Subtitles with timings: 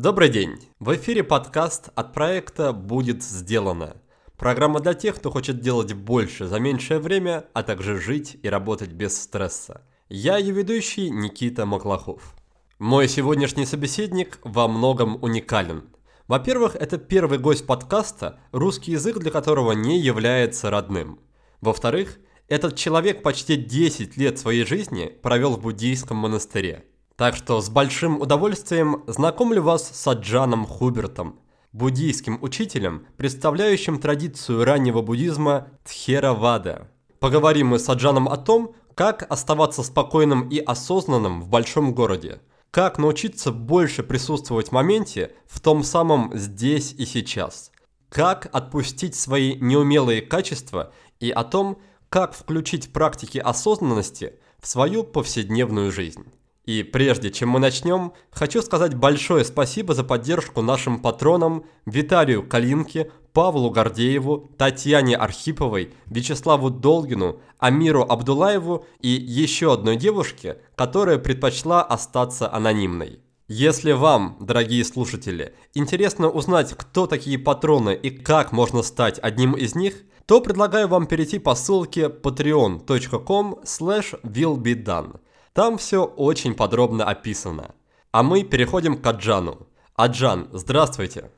[0.00, 0.60] Добрый день!
[0.78, 3.96] В эфире подкаст от проекта «Будет сделано».
[4.36, 8.92] Программа для тех, кто хочет делать больше за меньшее время, а также жить и работать
[8.92, 9.82] без стресса.
[10.08, 12.36] Я ее ведущий Никита Маклахов.
[12.78, 15.88] Мой сегодняшний собеседник во многом уникален.
[16.28, 21.18] Во-первых, это первый гость подкаста, русский язык для которого не является родным.
[21.60, 26.84] Во-вторых, этот человек почти 10 лет своей жизни провел в буддийском монастыре.
[27.18, 31.40] Так что с большим удовольствием знакомлю вас с Аджаном Хубертом,
[31.72, 36.92] буддийским учителем, представляющим традицию раннего буддизма Тхеравада.
[37.18, 42.98] Поговорим мы с Аджаном о том, как оставаться спокойным и осознанным в большом городе, как
[42.98, 47.72] научиться больше присутствовать в моменте, в том самом здесь и сейчас,
[48.10, 51.78] как отпустить свои неумелые качества и о том,
[52.10, 56.24] как включить практики осознанности в свою повседневную жизнь.
[56.68, 63.10] И прежде чем мы начнем, хочу сказать большое спасибо за поддержку нашим патронам Виталию Калинке,
[63.32, 72.52] Павлу Гордееву, Татьяне Архиповой, Вячеславу Долгину, Амиру Абдулаеву и еще одной девушке, которая предпочла остаться
[72.52, 73.20] анонимной.
[73.48, 79.74] Если вам, дорогие слушатели, интересно узнать, кто такие патроны и как можно стать одним из
[79.74, 85.20] них, то предлагаю вам перейти по ссылке patreon.com slash willbedone.
[85.58, 87.74] Там все очень подробно описано.
[88.12, 89.66] А мы переходим к Аджану.
[89.96, 91.32] Аджан, здравствуйте.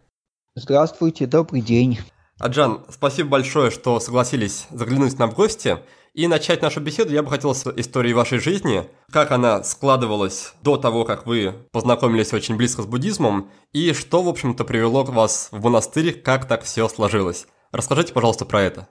[0.55, 2.01] Здравствуйте, добрый день.
[2.39, 5.79] Аджан, спасибо большое, что согласились заглянуть нам в гости.
[6.13, 10.77] И начать нашу беседу я бы хотел с истории вашей жизни, как она складывалась до
[10.77, 15.65] того, как вы познакомились очень близко с буддизмом, и что, в общем-то, привело вас в
[15.65, 17.47] монастырь, как так все сложилось.
[17.73, 18.87] Расскажите, пожалуйста, про это.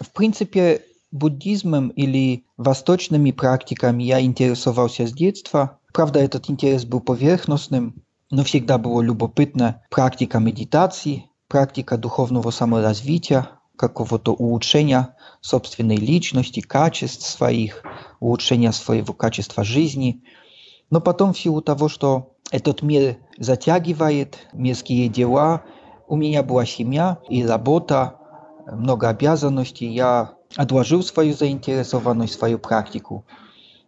[0.00, 0.84] В принципе,
[1.14, 5.78] буддизмом или восточными практиками я интересовался с детства.
[5.92, 14.32] Правда, этот интерес был поверхностным, но всегда было любопытно практика медитации, практика духовного саморазвития, какого-то
[14.32, 17.84] улучшения собственной личности, качеств своих,
[18.18, 20.24] улучшения своего качества жизни.
[20.90, 25.62] Но потом в силу того, что этот мир затягивает, мирские дела,
[26.08, 28.18] у меня была семья и работа,
[28.66, 33.24] много обязанностей, я отложил свою заинтересованность, свою практику.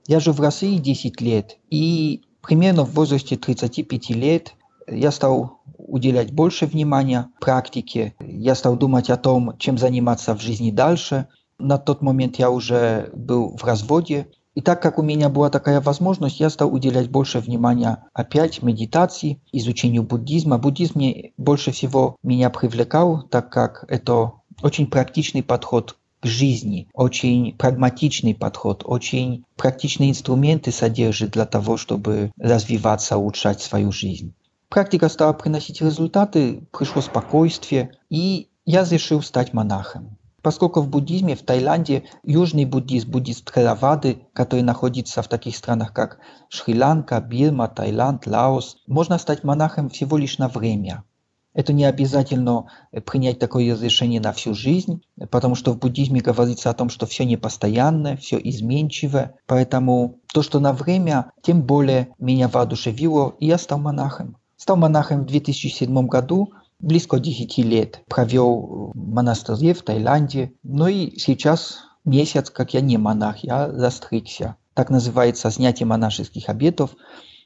[0.07, 4.55] Я живу в России 10 лет, и примерно в возрасте 35 лет
[4.89, 8.15] я стал уделять больше внимания практике.
[8.21, 11.27] Я стал думать о том, чем заниматься в жизни дальше.
[11.59, 14.29] На тот момент я уже был в разводе.
[14.55, 19.41] И так как у меня была такая возможность, я стал уделять больше внимания опять медитации,
[19.53, 20.57] изучению буддизма.
[20.57, 28.35] Буддизм мне больше всего меня привлекал, так как это очень практичный подход жизни, очень прагматичный
[28.35, 34.35] подход, очень практичные инструменты содержит для того, чтобы развиваться, улучшать свою жизнь.
[34.69, 40.19] Практика стала приносить результаты, пришло спокойствие, и я решил стать монахом.
[40.43, 46.19] Поскольку в буддизме, в Таиланде, южный буддизм, буддизм Theravады, который находится в таких странах, как
[46.51, 51.05] Шри-Ланка, Бирма, Таиланд, Лаос, можно стать монахом всего лишь на время–
[51.57, 56.69] это не обязательно э, принять такое решение на всю жизнь, потому что в буддизме говорится
[56.69, 59.33] о том, что все непостоянно, все изменчиво.
[59.47, 64.37] Поэтому то, что на время, тем более меня воодушевило, и я стал монахом.
[64.59, 70.53] Стал монахом в 2007 году, близко 10 лет провел в монастыре в Таиланде.
[70.63, 74.57] Ну и сейчас месяц, как я не монах, я застригся.
[74.75, 76.91] Так называется снятие монашеских обетов.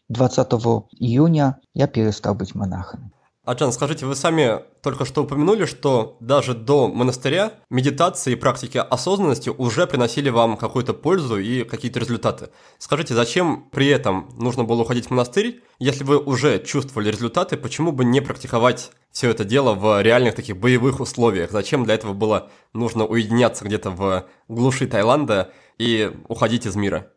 [0.08, 0.48] 20
[0.98, 3.12] июня я перестал быть монахом.
[3.50, 9.48] Аджан, скажите, вы сами только что упомянули, что даже до монастыря медитации и практики осознанности
[9.50, 12.50] уже приносили вам какую-то пользу и какие-то результаты.
[12.78, 17.90] Скажите, зачем при этом нужно было уходить в монастырь, если вы уже чувствовали результаты, почему
[17.90, 21.50] бы не практиковать все это дело в реальных таких боевых условиях?
[21.50, 27.10] Зачем для этого было нужно уединяться где-то в глуши Таиланда и уходить из мира?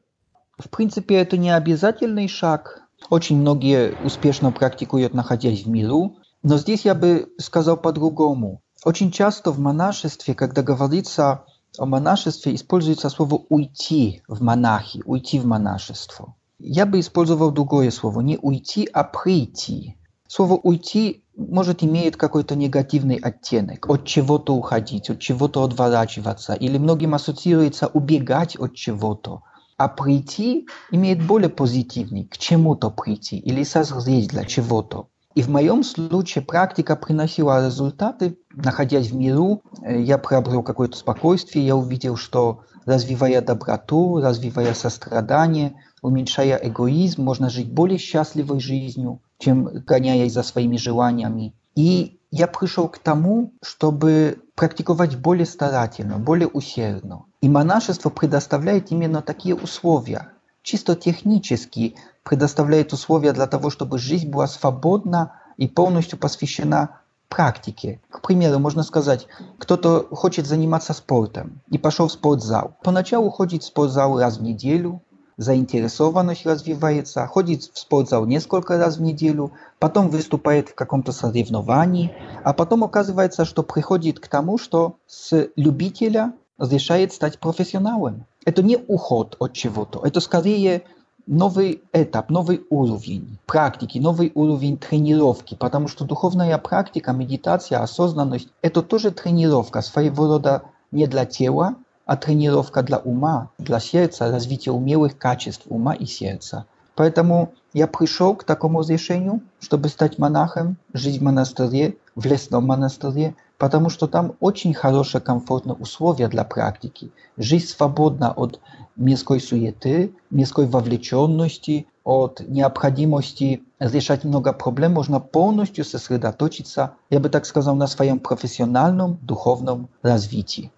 [0.58, 6.86] В принципе, это не обязательный шаг, очень многие успешно практикуют, находясь в миру, но здесь
[6.86, 8.62] я бы сказал по-другому.
[8.84, 11.46] Очень часто в монашестве, когда говорится
[11.78, 16.36] о монашестве, используется слово «уйти в монахи», «уйти в монашество».
[16.60, 19.98] Я бы использовал другое слово, не «уйти», а «прийти».
[20.28, 27.16] Слово «уйти» может, имеет какой-то негативный оттенок, от чего-то уходить, от чего-то отворачиваться, или многим
[27.16, 29.42] ассоциируется убегать от чего-то.
[29.78, 35.08] А прийти имеет более позитивный, к чему-то прийти или созреть для чего-то.
[35.36, 41.66] И в моем случае практика приносила результаты, находясь в миру, э, я приобрел какое-то спокойствие,
[41.66, 49.64] я увидел, что развивая доброту, развивая сострадание, уменьшая эгоизм, можно жить более счастливой жизнью, чем
[49.86, 51.56] гоняясь за своими желаниями.
[51.76, 57.26] И я пришел к тому, чтобы практиковать более старательно, более усердно.
[57.42, 60.30] И монашество предоставляет именно такие условия.
[60.62, 68.00] Чисто технически предоставляет условия для того, чтобы жизнь была свободна и полностью посвящена практике.
[68.10, 69.28] К примеру, можно сказать,
[69.58, 72.76] кто-то хочет заниматься спортом и пошел в спортзал.
[72.84, 75.02] Поначалу ходит в спортзал раз в неделю,
[75.38, 82.54] заинтересованность развивается, ходит в спортзал несколько раз в неделю, потом выступает в каком-то соревновании, а
[82.54, 88.26] потом оказывается, что приходит к тому, что с любителя решает стать профессионалом.
[88.46, 90.84] Это не уход от чего-то, это скорее
[91.28, 98.82] новый этап, новый уровень практики, новый уровень тренировки, потому что духовная практика, медитация, осознанность– это
[98.82, 101.76] тоже тренировка своего рода не для тела,
[102.06, 106.66] а тренировка для ума, для сердца, развитие умелых качеств ума и сердца.
[106.96, 113.36] Поэтому я пришел к такому решению, чтобы стать монахом, жить в монастыре, в лесном монастыре,
[113.64, 117.14] потому что там очень хорошие, комфортные условия для практики.
[117.38, 118.60] Жизнь свободна от
[118.98, 127.46] мирской суеты, мирской вовлеченности, от необходимости решать много проблем, можно полностью сосредоточиться, я бы так
[127.46, 130.70] сказал, на своем профессиональном духовном развитии.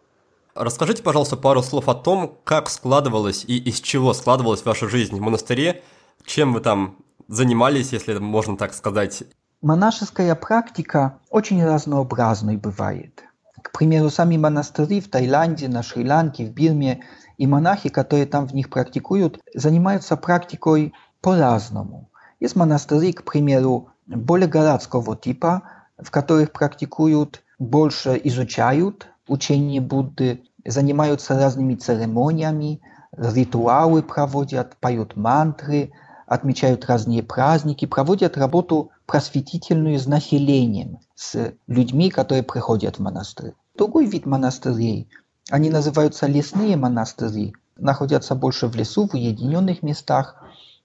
[0.54, 5.22] Расскажите, пожалуйста, пару слов о том, как складывалась и из чего складывалась ваша жизнь в
[5.22, 5.82] монастыре,
[6.24, 6.98] чем вы там
[7.28, 9.24] занимались, если можно так сказать.
[9.62, 13.24] Монашеская практика очень разнообразной бывает.
[13.62, 17.04] К примеру, сами монастыри в Таиланде, на Шри-Ланке, в Бирме
[17.38, 22.10] и монахи, которые там в них практикуют, занимаются практикой по-разному.
[22.40, 25.64] Есть монастыри, к примеру, более городского типа,
[25.98, 32.82] в которых практикуют, больше изучают учение Будды, занимаются разными церемониями,
[33.18, 35.92] ритуалы проводят, поют мантры,
[36.28, 43.54] отмечают разные праздники, проводят работу просветительную с населением, с людьми, которые приходят в монастырь.
[43.78, 45.10] Другой вид монастырей,
[45.50, 50.42] они называются лесные монастыри, находятся больше в лесу, в уединенных местах,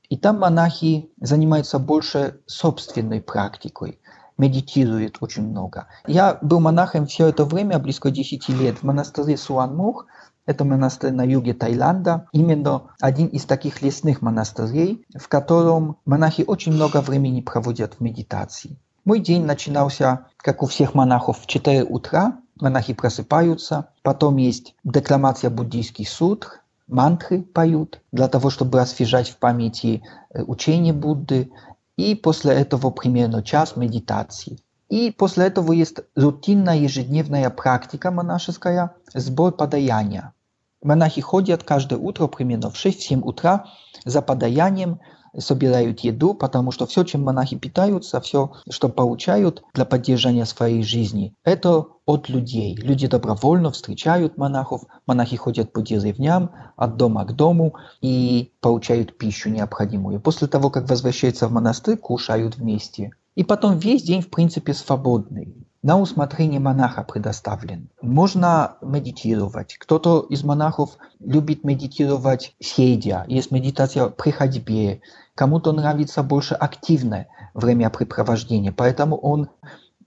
[0.09, 4.01] и там монахи занимаются больше собственной практикой
[4.41, 5.87] медитирует очень много.
[6.07, 10.07] Я был монахом все это время, близко 10 лет, в монастыре Суанмух,
[10.51, 16.73] это монастырь на юге Таиланда, именно один из таких лесных монастырей, в котором монахи очень
[16.73, 18.77] много времени проводят в медитации.
[19.05, 22.39] Мой день начинался, как у всех монахов, в 4 утра.
[22.61, 30.03] Монахи просыпаются, потом есть декламация буддийских сутр, мантры поют для того, чтобы освежать в памяти
[30.35, 31.51] э, учение Будды,
[31.97, 34.59] и после этого примерно час медитации.
[34.91, 40.35] И после этого есть рутинная ежедневная практика монашеская, сбор подаяния.
[40.83, 43.67] Монахи ходят каждое утро примерно в 6-7 утра
[44.05, 45.01] за подаянием,
[45.39, 51.35] собирают еду, потому что все, чем монахи питаются, все, что получают для поддержания своей жизни,
[51.45, 52.75] это от людей.
[52.75, 59.51] Люди добровольно встречают монахов, монахи ходят по деревням, от дома к дому и получают пищу
[59.51, 60.21] необходимую.
[60.21, 63.11] После того, как возвращаются в монастырь, кушают вместе.
[63.37, 67.89] И потом весь день, в принципе, свободный на усмотрение монаха предоставлен.
[68.03, 69.77] Можно медитировать.
[69.79, 73.25] Кто-то из монахов любит медитировать сидя.
[73.29, 75.01] Есть медитация при ходьбе.
[75.35, 79.49] Кому-то нравится больше активное времяпрепровождение, поэтому он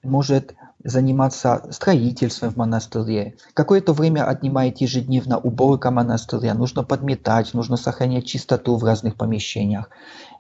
[0.04, 0.54] может
[0.84, 3.36] заниматься строительством в монастыре.
[3.54, 9.90] Какое-то время отнимает ежедневно уборка монастыря, нужно подметать, нужно сохранять чистоту в разных помещениях.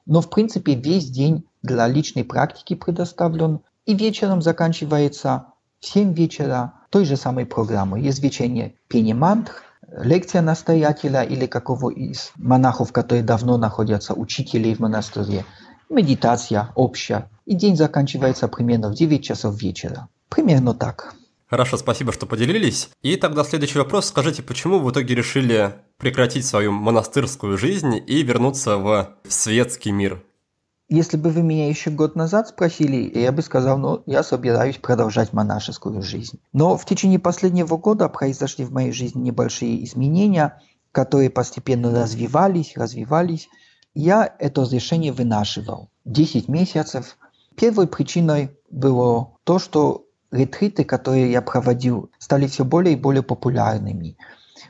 [0.05, 5.47] Но в принципе весь день для личной практики предоставлен, и вечером заканчивается
[5.79, 8.01] в 7 вечера той же самой программы.
[8.01, 9.53] Вечернее пение мантр,
[10.01, 15.45] лекция настоятеля или какого из монахов, которые давно находятся, учителей в монастыре,
[15.89, 17.29] медитация общая.
[17.45, 20.07] И день заканчивается примерно в 9 часов вечера.
[20.29, 21.15] Примерно так.
[21.47, 22.89] Хорошо, спасибо, что поделились.
[23.03, 24.07] И тогда следующий вопрос.
[24.07, 30.23] Скажите, почему в итоге решили прекратить свою монастырскую жизнь и вернуться в светский мир?
[30.89, 35.33] Если бы вы меня еще год назад спросили, я бы сказал, ну, я собираюсь продолжать
[35.33, 36.39] монашескую жизнь.
[36.51, 40.61] Но в течение последнего года произошли в моей жизни небольшие изменения,
[40.91, 43.49] которые постепенно развивались, развивались.
[43.95, 45.89] Я это решение вынашивал.
[46.05, 47.17] 10 месяцев
[47.55, 54.17] Первой причиной было то, что ретриты, которые я проводил, стали все более и более популярными.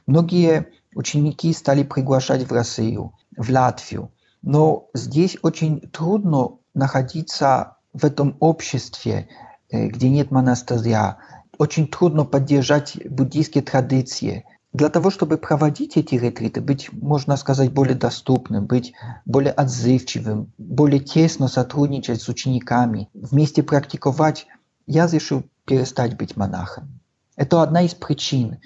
[0.06, 4.12] Многие ученики стали приглашать в Россию, в Латвию.
[4.44, 9.30] Но здесь очень трудно находиться в этом обществе,
[9.70, 11.18] э, где нет монастыря.
[11.58, 14.46] Очень трудно поддержать буддийские традиции.
[14.74, 18.94] Для того, чтобы проводить эти ретриты, быть, можно сказать, более доступным, быть
[19.26, 24.48] более отзывчивым, более тесно сотрудничать с учениками, вместе практиковать,
[24.88, 27.00] я решил перестать быть монахом.
[27.36, 28.58] Это одна из причин.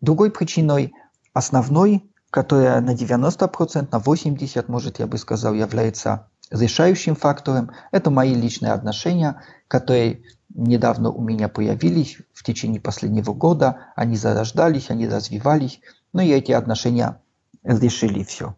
[0.00, 0.94] Другой причиной,
[1.34, 8.34] основной, которая на 90%, на 80%, может, я бы сказал, является решающим фактором, это мои
[8.34, 10.22] личные отношения, которые
[10.54, 13.92] недавно у меня появились в течение последнего года.
[13.96, 15.80] Они зарождались, они развивались,
[16.12, 17.20] но и эти отношения
[17.62, 18.56] решили все.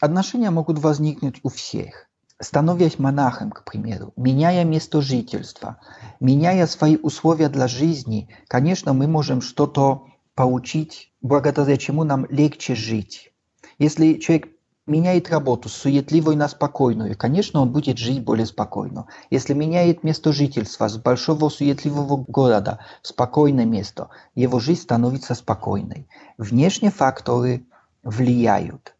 [0.00, 2.06] Отношения могут возникнуть у всех.
[2.40, 5.80] Становясь монахом, к примеру, меняя место жительства,
[6.20, 10.06] меняя свои условия для жизни, конечно, мы можем что-то
[10.38, 13.32] получить, благодаря чему нам легче жить.
[13.80, 14.46] Если человек
[14.86, 19.08] меняет работу с суетливой на спокойную, конечно, он будет жить более спокойно.
[19.30, 26.06] Если меняет место жительства с большого суетливого города в спокойное место, его жизнь становится спокойной.
[26.36, 27.66] Внешние факторы
[28.04, 28.94] влияют,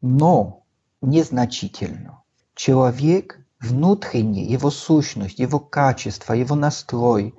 [0.00, 0.64] но
[1.00, 2.24] незначительно.
[2.56, 7.36] Человек внутренне, его сущность, его качество, его настрой,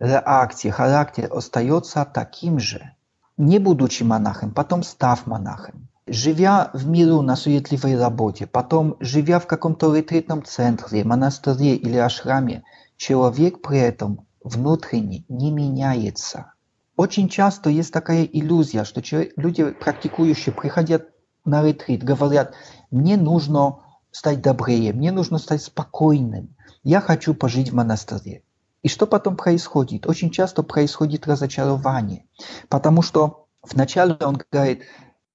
[0.00, 2.92] реакция, характер остается таким же.
[3.36, 9.46] Не будучи монахом, потом став монахом живя в миру на суетливой работе, потом живя в
[9.46, 12.64] каком-то ретритном центре, монастыре или ашраме,
[12.96, 16.52] человек при этом внутренне не меняется.
[16.96, 19.02] Очень часто есть такая иллюзия, что
[19.36, 21.08] люди, практикующие, приходят
[21.44, 22.54] на ретрит, говорят,
[22.90, 28.42] мне нужно стать добрее, мне нужно стать спокойным, я хочу пожить в монастыре.
[28.82, 30.06] И что потом происходит?
[30.06, 32.26] Очень часто происходит разочарование,
[32.68, 34.82] потому что вначале он говорит,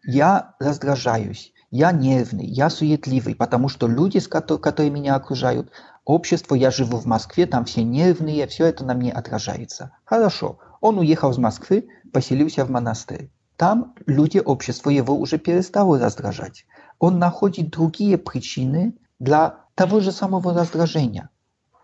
[0.06, 5.72] я раздражаюсь, я нервный, я суетливый, потому что люди, которые меня окружают,
[6.06, 9.92] общество, я живу в Москве, там все нервные, все это на мне отражается.
[10.06, 13.32] Хорошо, он уехал из Москвы, поселился в монастырь.
[13.58, 16.66] Там люди, общество его уже перестало раздражать.
[17.00, 21.30] Он находит другие причины для того же самого раздражения.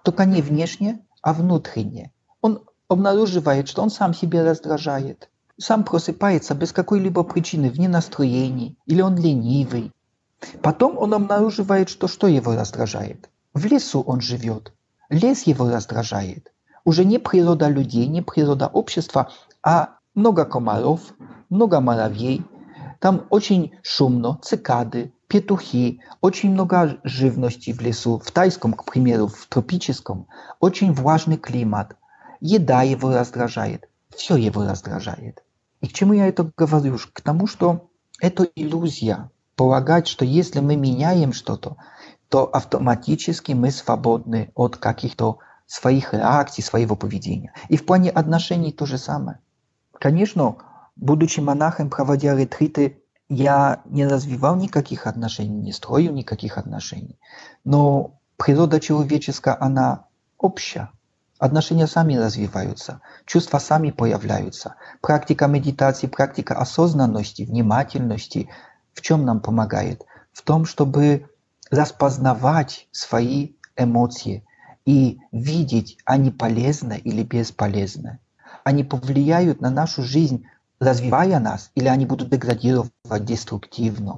[0.03, 2.11] Только не внешне, а внутренне.
[2.41, 9.01] Он обнаруживает, что он сам себя раздражает сам просыпается без какой-либо причины, вне настроения, или
[9.01, 9.91] он ленивый.
[10.61, 13.29] Потом он обнаруживает, что что его раздражает.
[13.53, 14.73] В лесу он живет.
[15.09, 16.51] Лес его раздражает.
[16.85, 21.01] Уже не природа людей, не природа общества, а много комаров,
[21.49, 22.41] много муравей.
[22.99, 28.19] Там очень шумно, цикады, петухи, очень много живности в лесу.
[28.19, 30.27] В тайском, к примеру, в тропическом,
[30.59, 31.95] очень влажный климат.
[32.41, 33.87] Еда его раздражает.
[34.13, 35.43] Все его раздражает.
[35.81, 36.97] И к чему я это говорю?
[37.13, 39.29] К тому, что это иллюзия.
[39.55, 41.77] Полагать, что если мы меняем что-то,
[42.27, 47.53] то автоматически мы свободны от каких-то своих реакций, своего поведения.
[47.69, 49.39] И в плане отношений то же самое.
[49.93, 50.57] Конечно,
[50.95, 52.98] будучи монахом, проводя ретриты,
[53.29, 57.19] я не развивал никаких отношений, не строил никаких отношений.
[57.63, 60.05] Но природа человеческая, она
[60.37, 60.89] общая.
[61.37, 64.75] Отношения сами развиваются, чувства сами появляются.
[64.99, 68.49] Практика медитации, практика осознанности, внимательности
[68.93, 70.03] в чем нам помогает?
[70.33, 71.29] В том, чтобы
[71.71, 74.45] распознавать свои эмоции
[74.85, 78.19] и видеть, они полезны или бесполезны.
[78.65, 80.45] Они повлияют на нашу жизнь,
[80.79, 82.91] развивая нас, или они будут деградировать
[83.25, 84.17] деструктивно.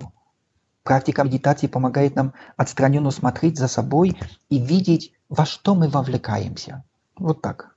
[0.84, 4.18] Практика медитации помогает нам отстраненно смотреть за собой
[4.50, 6.84] и видеть, во что мы вовлекаемся.
[7.18, 7.76] Вот так.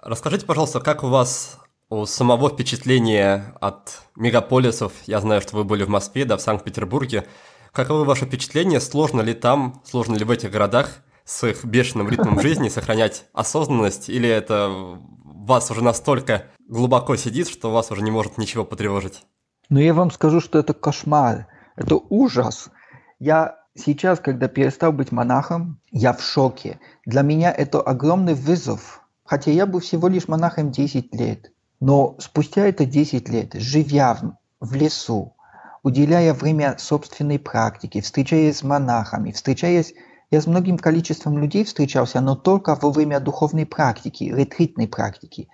[0.00, 1.58] Расскажите, пожалуйста, как у вас
[1.90, 4.94] у самого впечатления от мегаполисов?
[5.06, 7.26] Я знаю, что вы были в Москве, да, в Санкт-Петербурге.
[7.72, 8.80] Каковы ваши впечатления?
[8.80, 14.08] Сложно ли там, сложно ли в этих городах с их бешеным ритмом жизни сохранять осознанность?
[14.08, 14.98] Или это
[15.46, 19.22] вас уже настолько глубоко сидит, что вас уже не может ничего потревожить?
[19.68, 22.70] Ну, я вам скажу, что это кошмар, это ужас.
[23.18, 26.80] Я Сейчас, когда перестал быть монахом, я в шоке.
[27.06, 29.02] Для меня это огромный вызов.
[29.24, 31.52] Хотя я был всего лишь монахом 10 лет.
[31.78, 35.34] Но спустя это 10 лет, живя в, в лесу,
[35.82, 39.94] уделяя время собственной практике, встречаясь с монахами, встречаясь
[40.30, 45.48] я с многим количеством людей встречался, но только во время духовной практики, ретритной практики.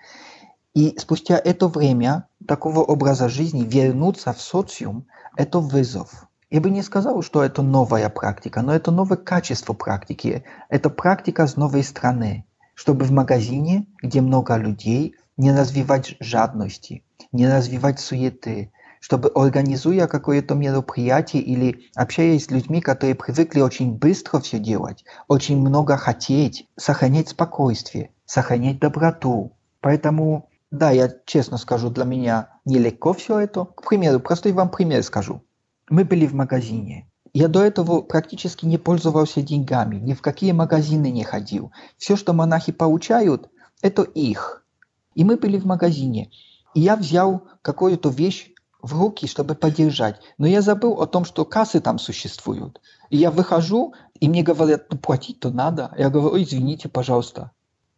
[0.75, 5.07] И спустя это время такого образа жизни вернуться в социум–
[5.37, 6.29] это вызов.
[6.51, 10.45] я бы не сказал, что это новая практика, но это новое качество практики.
[10.69, 17.03] Это практика с новой страны, чтобы в магазине, где много людей, не развивать жадности,
[17.33, 18.71] не развивать суеты,
[19.07, 25.61] чтобы организуя какое-то мероприятие или общаясь с людьми, которые привыкли очень быстро все делать, очень
[25.61, 29.53] много хотеть, сохранять спокойствие, сохранять доброту.
[29.81, 33.67] Поэтому, да, я честно скажу, для меня нелегко все это.
[33.67, 35.45] К примеру, простой вам пример скажу.
[35.89, 37.09] Мы были в магазине.
[37.33, 41.71] Я до этого практически не пользовался деньгами, ни в какие магазины не ходил.
[41.97, 43.51] Все, что монахи получают,
[43.83, 44.67] это их.
[45.15, 46.33] И мы были в магазине.
[46.75, 48.51] И я взял какую-то вещь
[48.87, 50.21] в руки, чтобы поддержать.
[50.39, 52.81] Но я забыл о том, что кассы там существуют.
[53.11, 55.93] И я выхожу, и мне говорят, ну платить-то надо.
[55.99, 57.51] Я говорю, извините, пожалуйста.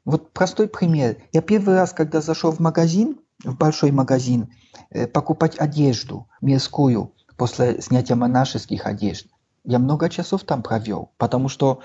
[0.04, 1.18] Вот простой пример.
[1.32, 4.48] Я первый раз, когда зашел в магазин, в большой магазин,
[4.90, 9.26] э, покупать одежду мирскую после снятия монашеских одежд,
[9.64, 11.80] я много часов там провел, потому что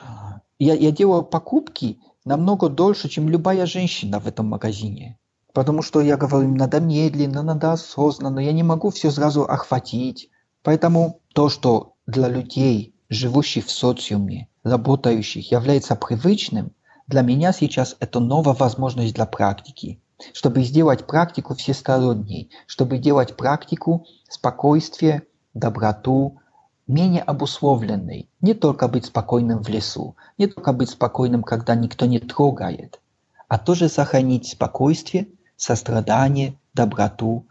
[0.58, 5.20] я, я делал покупки намного дольше, чем любая женщина в этом магазине.
[5.54, 10.30] Потому что я говорю, надо медленно, надо осознанно, я не могу все сразу охватить.
[10.64, 16.72] Поэтому то, что для людей, живущих в социуме, работающих, является привычным,
[17.06, 20.02] для меня сейчас это новая возможность для практики.
[20.34, 26.40] Чтобы сделать практику всесторонней, чтобы делать практику спокойствия, доброту,
[26.88, 28.30] менее обусловленной.
[28.42, 33.02] Не только быть спокойным в лесу, не только быть спокойным, когда никто не трогает,
[33.48, 35.28] а тоже сохранить спокойствие,
[35.64, 37.48] сострадание, доброту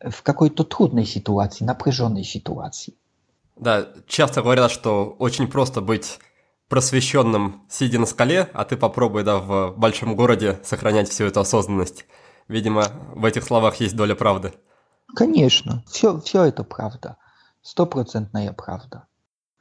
[0.00, 2.94] в какой-то трудной ситуации, напряженной ситуации.
[3.56, 6.18] Да, часто говорят, что очень просто быть
[6.68, 12.06] просвещенным, сидя на скале, а ты попробуй, да, в большом городе сохранять всю эту осознанность.
[12.48, 14.54] Видимо, в этих словах есть доля правды.
[15.14, 17.16] Конечно, все, все это правда.
[17.60, 19.06] Стопроцентная правда.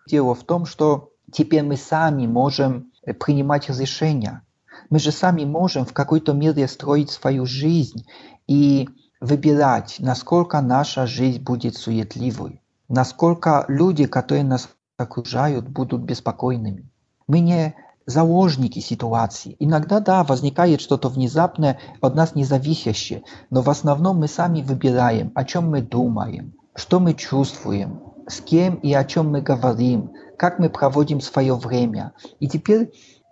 [0.07, 4.43] Дело в том, что теперь мы сами можем принимать решения,
[4.89, 8.05] мы же сами можем в какой-то мере строить свою жизнь
[8.47, 8.89] и
[9.21, 16.89] выбирать, насколько наша жизнь будет суетливой, насколько люди, которые нас окружают, будут беспокойными.
[17.27, 19.55] Мы не заложники ситуации.
[19.59, 25.45] Иногда, да, возникает что-то внезапное, от нас независящее, но в основном мы сами выбираем, о
[25.45, 30.69] чем мы думаем, что мы чувствуем, с кем и о чем мы говорим, как мы
[30.69, 32.13] проводим свое время.
[32.39, 32.91] И теперь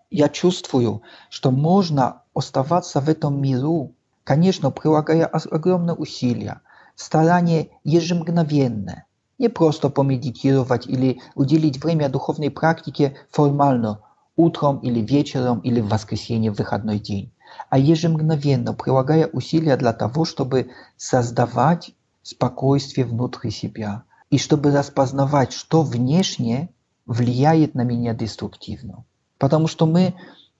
[0.10, 3.94] я чувствую, что можно оставаться в этом миру,
[4.24, 6.62] конечно, прилагая огромные усилия,
[6.96, 9.06] старание ежемгновенное,
[9.38, 14.02] не просто помедитировать или уделить время духовной практике формально,
[14.36, 17.32] утром или вечером или в воскресенье, в выходной день,
[17.70, 21.92] а ежемгновенно прилагая усилия для того, чтобы создавать
[22.24, 26.70] спокойствие внутри себя и чтобы распознавать, что внешне
[27.06, 29.06] влияет на меня деструктивно.
[29.38, 30.16] Потому что мы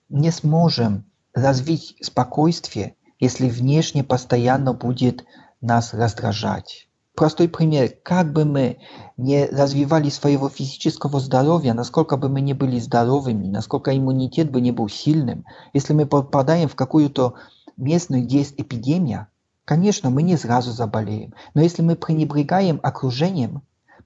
[0.08, 5.24] не сможем развить спокойствие, если внешне постоянно будет
[5.60, 6.88] нас раздражать.
[7.14, 7.90] Простой пример.
[8.04, 8.78] Как бы мы
[9.16, 14.70] не развивали своего физического здоровья, насколько бы мы не были здоровыми, насколько иммунитет бы не
[14.70, 17.34] был сильным, если мы попадаем в какую-то
[17.76, 19.26] местную, где есть эпидемия,
[19.64, 21.34] конечно, мы не сразу заболеем.
[21.54, 23.62] Но если мы пренебрегаем окружением,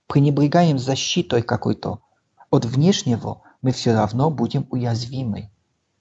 [0.06, 2.00] пренебрегаем защитой какой-то
[2.50, 5.50] от внешнего, мы все равно будем уязвимы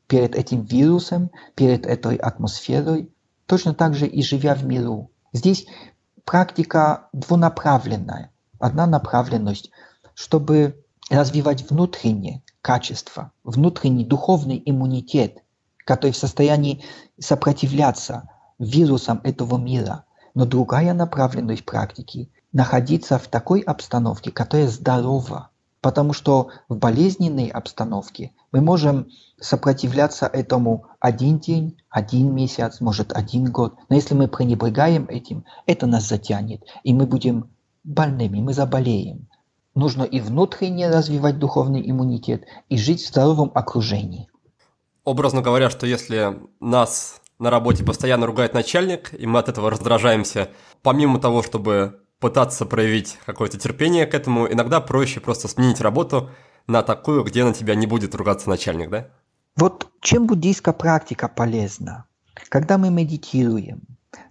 [0.07, 3.13] перед этим вирусом, перед этой атмосферой,
[3.45, 5.11] точно так же и живя в миру.
[5.31, 5.67] Здесь
[6.25, 8.31] практика двунаправленная.
[8.59, 9.71] Одна направленность,
[10.13, 15.37] чтобы развивать внутреннее качество, внутренний духовный иммунитет,
[15.85, 16.83] который в состоянии
[17.19, 20.05] сопротивляться вирусам этого мира.
[20.33, 25.50] Но другая направленность практики– находиться в такой обстановке, которая здорова,
[25.81, 33.51] Потому что в болезненной обстановке мы можем сопротивляться этому один день, один месяц, может один
[33.51, 33.75] год.
[33.89, 37.49] Но если мы пренебрегаем этим, это нас затянет, и мы будем
[37.83, 39.27] больными, мы заболеем.
[39.73, 44.29] Нужно и внутренне развивать духовный иммунитет, и жить в здоровом окружении.
[45.03, 50.49] Образно говоря, что если нас на работе постоянно ругает начальник, и мы от этого раздражаемся,
[50.83, 56.29] помимо того, чтобы пытаться проявить какое-то терпение к этому, иногда проще просто сменить работу
[56.67, 59.07] на такую, где на тебя не будет ругаться начальник, да?
[59.57, 62.05] Вот чем буддийская практика полезна?
[62.49, 63.81] Когда мы медитируем,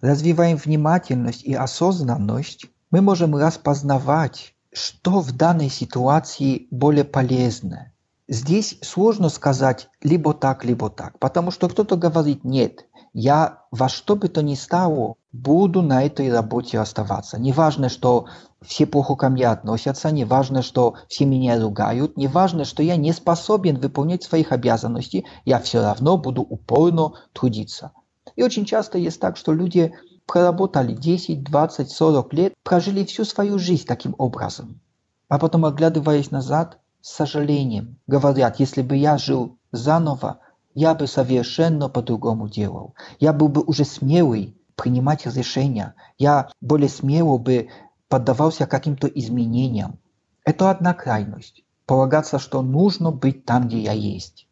[0.01, 7.93] развиваем внимательность и осознанность, мы можем распознавать, что в данной ситуации более полезно.
[8.29, 14.17] Здесь сложно сказать либо так, либо так, потому что кто-то говорит, нет, я во что
[14.17, 17.39] бы то ни стало буду на этой работе оставаться.
[17.39, 18.27] Неважно, что
[18.63, 23.79] все плохо ко мне относятся, неважно, что все меня ругают, неважно, что я не способен
[23.79, 27.93] выполнять своих обязанностей, я все равно буду упорно трудиться.
[28.37, 29.95] И очень часто есть так, что люди
[30.27, 34.81] проработали 10, 20, 40 лет, прожили всю свою жизнь таким образом.
[35.29, 40.41] А потом, оглядываясь назад, с сожалением говорят, если бы я жил заново,
[40.81, 42.95] я бы совершенно по-другому делал.
[43.19, 45.95] Я был бы уже смелый принимать решения.
[46.17, 47.69] Я более смело бы
[48.09, 49.99] поддавался каким-то изменениям.
[50.43, 51.65] Это одна крайность.
[51.85, 54.49] Полагаться, что нужно быть там, где я есть.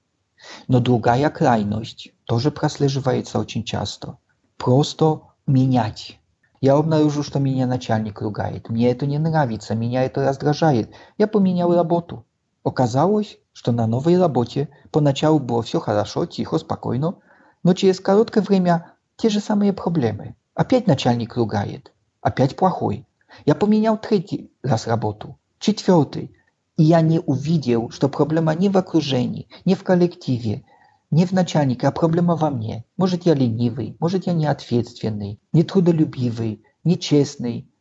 [0.67, 4.19] Но другая крайность тоже прослеживается очень часто.
[4.59, 6.21] Просто менять.
[6.61, 8.69] Я обнаружу, что меня начальник ругает.
[8.69, 10.93] Мне это не нравится, меня это раздражает.
[11.17, 12.27] Я поменял работу.
[12.69, 17.15] Оказалось, что на новой работе поначалу было все хорошо, тихо, спокойно,
[17.63, 20.37] но через короткое время те же самые проблемы.
[20.53, 23.07] Опять начальник ругает, опять плохой.
[23.47, 26.37] Я поменял третий раз работу, четвертый,
[26.77, 30.67] и я не увидел, что проблема не в окружении, не в коллективе,
[31.11, 32.85] не в начальнике, а проблема во мне.
[32.99, 37.73] Может, я ленивый, может, я неответственный, нетрудолюбивый, нечестный,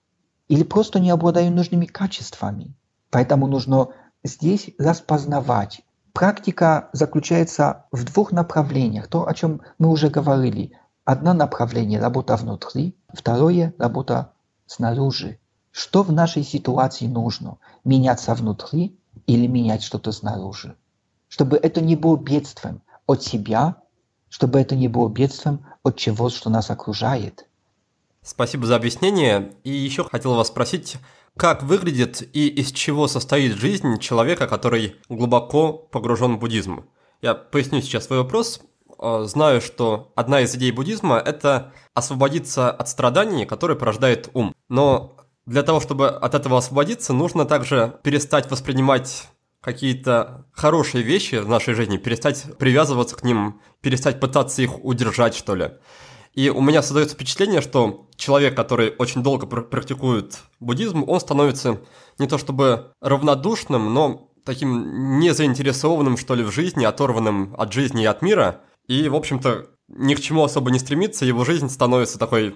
[0.48, 2.74] или просто не обладаю нужными качествами.
[3.10, 3.90] Поэтому нужно
[4.28, 5.82] здесь распознавать.
[6.14, 10.72] Практика заключается в двух направлениях, то, о чем мы уже говорили.
[11.06, 14.34] Одно направление– работа внутри, второе– работа
[14.66, 15.40] снаружи.
[15.72, 17.58] Что в нашей ситуации нужно?
[17.84, 20.76] Меняться внутри или менять что-то снаружи?
[21.28, 23.76] Чтобы это не было бедствием от себя,
[24.28, 27.48] чтобы это не было бедствием от чего, что нас окружает.
[28.28, 29.54] Спасибо за объяснение.
[29.64, 30.98] И еще хотел вас спросить,
[31.38, 36.90] как выглядит и из чего состоит жизнь человека, который глубоко погружен в буддизм?
[37.22, 38.60] Я поясню сейчас свой вопрос.
[39.00, 44.54] Э, знаю, что одна из идей буддизма– это освободиться от страданий, которые порождает ум.
[44.68, 49.30] Но для того, чтобы от этого освободиться, нужно также перестать воспринимать
[49.62, 55.56] какие-то хорошие вещи в нашей жизни, перестать привязываться к ним, перестать пытаться их удержать, что
[55.56, 55.72] ли.
[56.38, 61.82] И у меня создается впечатление, что человек, который очень долго практикует буддизм, он становится
[62.20, 68.06] не то чтобы равнодушным, но таким незаинтересованным, что ли, в жизни, оторванным от жизни и
[68.06, 68.62] от мира.
[68.88, 72.56] И, в общем-то, ни к чему особо не стремится, его жизнь становится такой,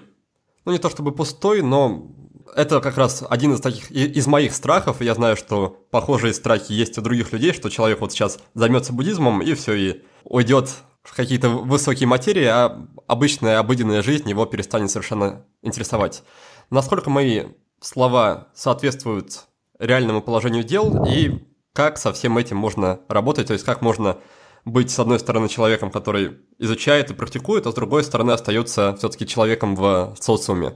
[0.64, 2.06] ну не то чтобы пустой, но
[2.54, 6.98] это как раз один из таких, из моих страхов, я знаю, что похожие страхи есть
[6.98, 10.70] у других людей, что человек вот сейчас займется буддизмом, и все, и уйдет
[11.02, 16.22] в какие-то высокие материи, а обычная обыденная жизнь его перестанет совершенно интересовать.
[16.70, 17.46] Насколько мои
[17.80, 19.46] слова соответствуют
[19.78, 24.18] реальному положению дел и как со всем этим можно работать, то есть как можно
[24.64, 29.26] быть, с одной стороны, человеком, который изучает и практикует, а с другой стороны, остается все-таки
[29.26, 30.74] человеком в социуме.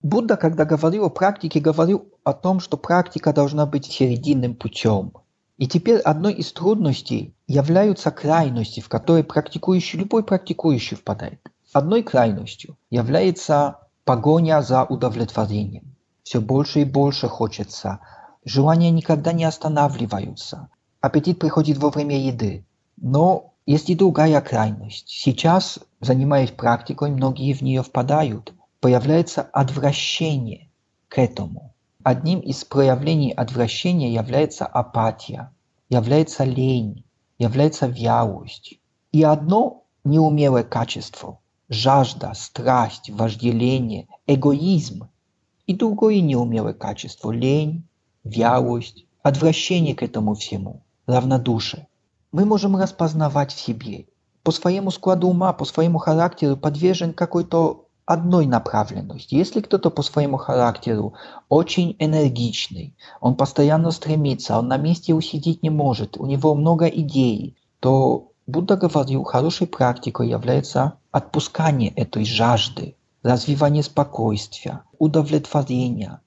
[0.00, 5.12] Будда, когда говорил о практике, говорил о том, что практика должна быть серединным путем–
[5.56, 11.40] и теперь одной из трудностей являются крайности, в которые практикующий, любой практикующий впадает.
[11.72, 15.94] Одной крайностью является погоня за удовлетворением.
[16.22, 18.00] Все больше и больше хочется.
[18.44, 20.68] Желания никогда не останавливаются.
[21.00, 22.64] Аппетит приходит во время еды.
[22.96, 25.08] Но есть и другая крайность.
[25.08, 28.54] Сейчас, занимаясь практикой, многие в нее впадают.
[28.80, 30.68] Появляется отвращение
[31.08, 31.73] к этому.
[32.04, 35.54] Одним из проявлений отвращения является апатия,
[35.88, 37.02] является лень,
[37.38, 38.78] является вялость.
[39.10, 41.40] И одно неумелое качество–
[41.70, 45.08] жажда, страсть, вожделение, эгоизм.
[45.66, 47.88] И другое неумелое качество– лень,
[48.22, 51.88] вялость, отвращение к этому всему, равнодушие.
[52.32, 54.08] Мы можем распознавать в себе.
[54.42, 59.34] По своему складу ума, по своему характеру подвержен какой-то одной направленности.
[59.34, 61.14] Если кто-то по своему характеру
[61.48, 67.56] очень энергичный, он постоянно стремится, он на месте усидеть не может, у него много идей,
[67.80, 76.20] то Будда говорил, хорошей практикой является отпускание этой жажды, развивание спокойствия, удовлетворения,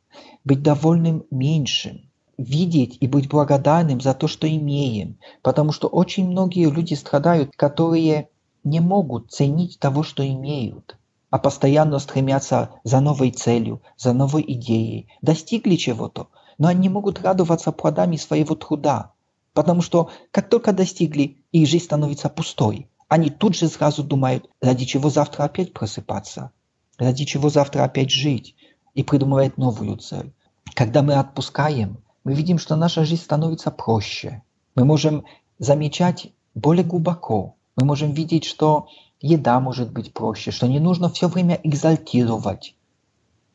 [0.44, 2.10] быть довольным меньшим,
[2.40, 5.20] видеть и быть благодарным за то, что имеем.
[5.44, 8.30] Потому что очень многие люди страдают, которые
[8.64, 10.98] не могут ценить того, что имеют
[11.30, 17.72] а постоянно стремятся за новой целью, за новой идеей, достигли чего-то, но они могут радоваться
[17.72, 19.12] плодами своего труда,
[19.54, 22.90] потому что как только достигли, их жизнь становится пустой.
[23.10, 26.52] Они тут же сразу думают, ради чего завтра опять просыпаться,
[26.98, 28.56] ради чего завтра опять жить,
[28.94, 30.34] и придумывают новую цель.
[30.74, 34.42] Когда мы отпускаем, мы видим, что наша жизнь становится проще.
[34.76, 35.24] Мы можем
[35.60, 37.56] замечать более глубоко.
[37.76, 38.88] Мы можем видеть, что
[39.22, 42.76] еда может быть проще, что не нужно все время экзальтировать.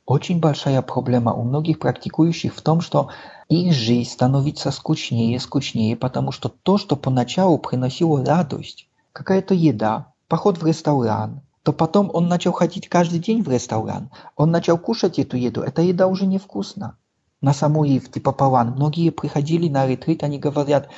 [0.04, 3.10] Очень большая проблема у многих практикующих в том, что
[3.48, 10.12] их жизнь становится скучнее и скучнее, потому что то, что поначалу приносило радость, какая-то еда,
[10.26, 15.18] поход в ресторан, то потом он начал ходить каждый день в ресторан, он начал кушать
[15.18, 16.96] эту еду, эта еда уже невкусна.
[17.40, 20.88] На самой в Типополан многие приходили на ретрит, они говорят,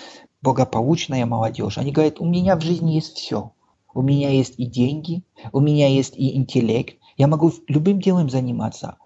[0.43, 3.53] благополучная молодежь, они говорят, у меня в жизни есть все.
[3.95, 8.97] У меня есть и деньги, у меня есть и интеллект, я могу любым делом заниматься,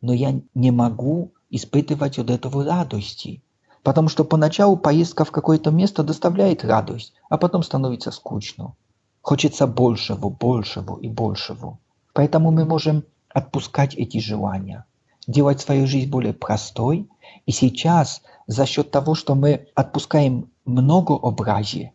[0.00, 3.42] но я не могу испытывать от этого радости.
[3.82, 8.74] Потому что поначалу поездка в какое-то место доставляет радость, а потом становится скучно.
[9.22, 11.78] Хочется большего, большего и большего.
[12.12, 14.84] Поэтому мы можем отпускать эти желания,
[15.26, 17.08] делать свою жизнь более простой.
[17.46, 21.93] И сейчас за счет того, что мы отпускаем многообразие,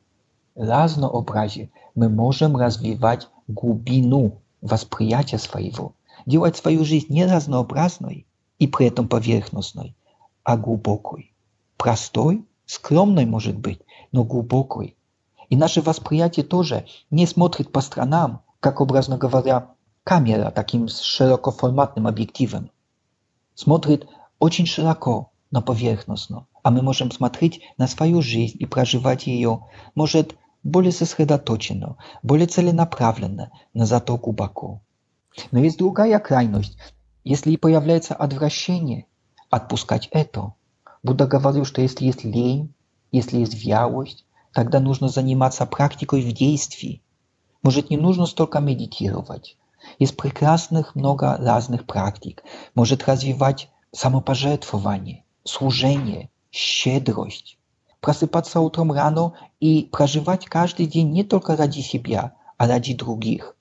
[0.60, 5.94] разнообразие, мы можем развивать глубину восприятия своего,
[6.26, 8.28] делать свою жизнь не разнообразной
[8.60, 9.96] и при этом поверхностной,
[10.44, 11.34] а глубокой.
[11.78, 14.98] Простой, скромной может быть, но глубокой.
[15.48, 19.70] И наше восприятие тоже не смотрит по сторонам, как, образно говоря,
[20.04, 22.70] камера таким широкоформатным объективом.
[23.56, 24.08] Смотрит
[24.40, 26.48] очень широко, но поверхностно.
[26.62, 33.52] А мы можем смотреть на свою жизнь и проживать ее, может, более сосредоточенно, более целенаправленно,
[33.74, 34.82] но зато глубоко.
[35.52, 36.78] Но есть другая крайность.
[37.24, 39.06] Если появляется отвращение,
[39.50, 40.54] отпускать это.
[41.04, 42.74] Будда говорил, что если есть лень,
[43.12, 47.02] если есть вялость, тогда нужно заниматься практикой в действии.
[47.62, 49.58] Может, не нужно столько медитировать.
[49.98, 52.44] Есть прекрасных много разных практик.
[52.76, 57.59] Может развивать самопожертвование, служение, щедрость
[58.02, 63.56] просыпаться утром рано и проживать каждый день не только ради себя, а ради других.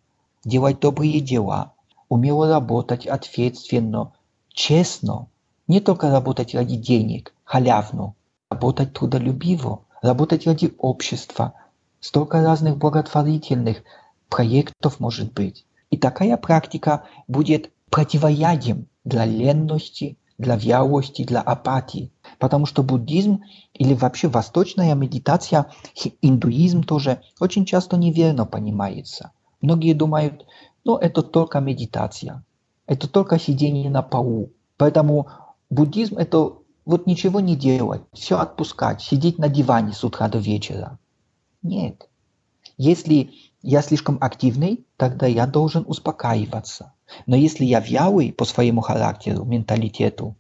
[0.45, 1.73] Делать добрые дела,
[2.09, 4.13] умело работать ответственно,
[4.49, 5.29] честно,
[5.67, 8.15] не только работать ради денег, халявно,
[8.51, 11.55] работать трудолюбиво, работать ради общества.
[12.01, 13.83] Столько разных благотворительных
[14.29, 15.67] проектов может быть.
[15.91, 22.13] И такая практика будет противоядием для ленности, для вялости, для апатии.
[22.39, 23.43] Потому что буддизм
[23.75, 25.67] или вообще восточная медитация,
[26.23, 29.33] индуизм тоже очень часто неверно понимается.
[29.61, 30.47] Многие думают,
[30.85, 32.45] ну это только медитация,
[32.87, 34.53] это только сидение на полу.
[34.77, 35.29] Поэтому
[35.71, 40.99] буддизм это вот ничего не делать, все отпускать, сидеть на диване с утра до вечера.
[41.63, 42.09] Нет.
[42.79, 46.95] Если я слишком активный, тогда я должен успокаиваться.
[47.27, 50.37] Но если я вялый по своему характеру, менталитету,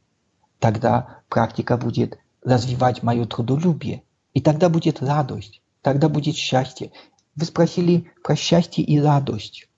[0.58, 4.02] тогда практика будет развивать мое трудолюбие.
[4.34, 6.92] И тогда будет радость, тогда будет счастье.
[7.34, 9.68] Вы спросили про счастье и радость.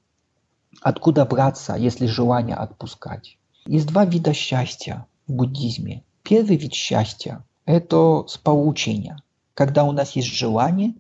[0.81, 3.39] Откуда браться, если желание отпускать?
[3.67, 6.03] Есть два вида счастья в буддизме.
[6.23, 9.17] Первый вид счастья– это сполучение.
[9.55, 10.95] Когда у нас есть желание,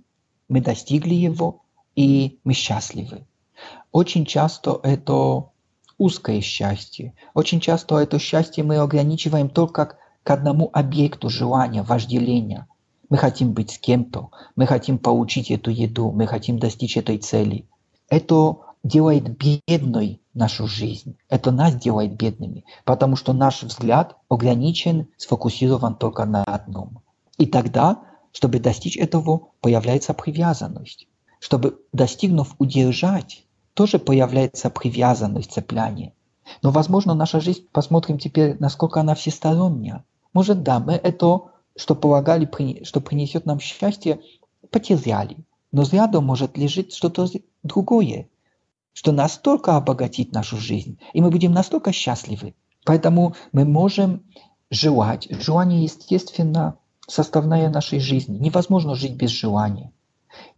[0.49, 1.63] мы достигли его,
[1.97, 3.27] и мы счастливы.
[3.93, 5.50] Очень часто это
[6.01, 7.13] узкое счастье.
[7.35, 12.67] Очень часто это счастье мы ограничиваем только к одному объекту желания, вожделения.
[13.11, 17.67] Мы хотим быть с кем-то, мы хотим получить эту еду, мы хотим достичь этой цели.
[18.09, 21.19] Это делает бедной нашу жизнь.
[21.29, 27.03] Это нас делает бедными, потому что наш взгляд ограничен, сфокусирован только на одном.
[27.37, 28.01] И тогда,
[28.33, 31.09] чтобы достичь этого, появляется привязанность.
[31.41, 33.45] Чтобы, достигнув, удержать
[33.81, 36.13] тоже появляется привязанность, цепляние.
[36.61, 40.05] Но, возможно, наша жизнь, посмотрим теперь, насколько она всесторонняя.
[40.35, 42.47] Может, да, мы это, что полагали,
[42.85, 44.21] что принесет нам счастье,
[44.71, 45.39] потеряли.
[45.73, 47.27] Но рядом может лежит что-то
[47.63, 48.29] другое,
[48.93, 52.55] что настолько обогатит нашу жизнь, и мы будем настолько счастливы.
[52.85, 54.25] Поэтому мы можем
[54.69, 55.27] желать.
[55.31, 56.77] Желание, естественно,
[57.09, 58.37] составная нашей жизни.
[58.37, 59.91] Невозможно жить без желания.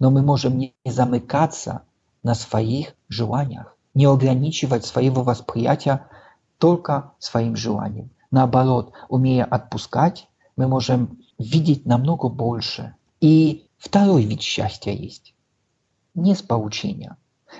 [0.00, 1.82] Но мы можем не замыкаться
[2.22, 6.06] на своих желаниях, не ограничивать своего восприятия
[6.58, 8.10] только своим желанием.
[8.30, 12.94] Наоборот, умея отпускать, мы можем видеть намного больше.
[13.20, 15.34] И второй вид счастья есть.
[16.14, 17.16] Не с поучения,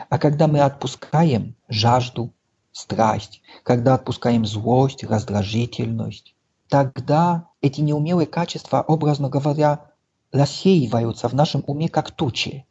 [0.09, 2.33] а когда мы отпускаем жажду,
[2.73, 6.35] страсть, когда отпускаем злость, раздражительность,
[6.69, 9.91] тогда эти неумелые качества, образно говоря,
[10.33, 12.67] рассеиваются в нашем уме как тучи.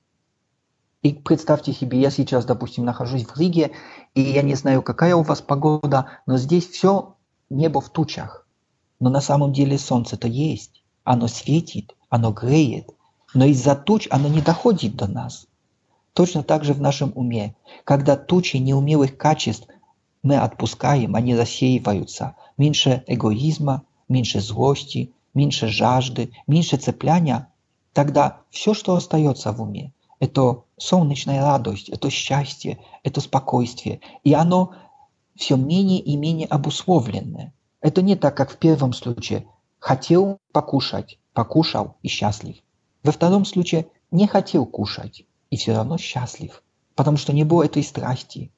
[1.01, 3.71] И представьте себе, я сейчас, допустим, нахожусь в Риге,
[4.13, 7.15] и я не знаю, какая у вас погода, но здесь все
[7.49, 8.47] небо в тучах.
[8.99, 10.83] Но на самом деле солнце-то есть.
[11.03, 12.89] Оно светит, оно греет.
[13.33, 15.47] но из-за туч оно не доходит до нас.
[16.13, 17.55] Точно так же в нашем уме.
[17.85, 19.67] Когда тучи неумелых качеств
[20.21, 22.35] мы отпускаем, они рассеиваются.
[22.57, 27.47] Меньше эгоизма, меньше злости, меньше жажды, меньше цепляния.
[27.93, 34.01] Тогда все, что остается в уме, это солнечная радость, это счастье, это спокойствие.
[34.23, 34.73] И оно
[35.35, 37.53] все менее и менее обусловленное.
[37.81, 39.45] Это не так, как в первом случае.
[39.79, 42.57] Хотел покушать, покушал и счастлив.
[43.03, 46.63] Во втором случае не хотел кушать и все равно счастлив,
[46.95, 48.51] потому что не было этой страсти.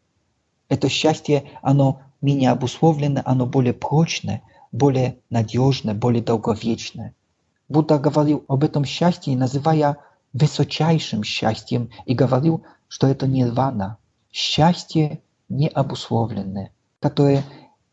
[0.69, 7.13] Это счастье, оно менее обусловленное, оно более прочное, более надежное, более долговечное.
[7.67, 9.97] Будда говорил об этом счастье, называя
[10.33, 13.97] высочайшим счастьем, и говорил, что это нирвана,
[14.31, 17.43] счастье необусловленное, которое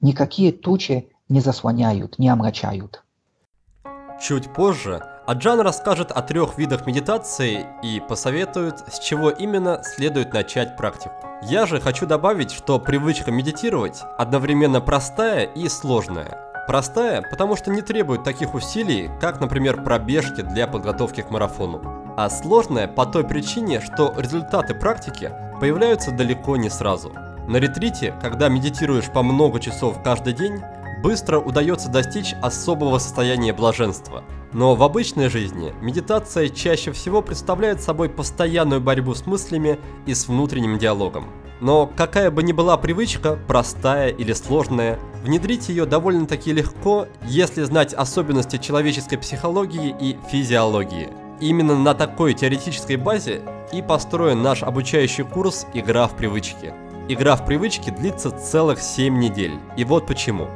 [0.00, 3.02] никакие тучи не заслоняют, не омрачают.
[4.20, 10.76] Чуть позже Аджан расскажет о трех видах медитации и посоветует, с чего именно следует начать
[10.76, 11.14] практику.
[11.42, 16.49] Я же хочу добавить, что привычка медитировать одновременно простая и сложная.
[16.66, 22.14] Простая, потому что не требует таких усилий, как, например, пробежки для подготовки к марафону.
[22.16, 27.12] А сложная по той причине, что результаты практики появляются далеко не сразу.
[27.48, 30.62] На ретрите, когда медитируешь по много часов каждый день,
[31.02, 34.24] быстро удается достичь особого состояния блаженства.
[34.52, 40.28] Но в обычной жизни медитация чаще всего представляет собой постоянную борьбу с мыслями и с
[40.28, 41.26] внутренним диалогом.
[41.60, 47.92] Но какая бы ни была привычка, простая или сложная, внедрить ее довольно-таки легко, если знать
[47.92, 51.10] особенности человеческой психологии и физиологии.
[51.40, 56.74] Именно на такой теоретической базе и построен наш обучающий курс «Игра в привычки».
[57.08, 59.54] Игра в привычки длится целых 7 недель.
[59.76, 60.48] И вот почему.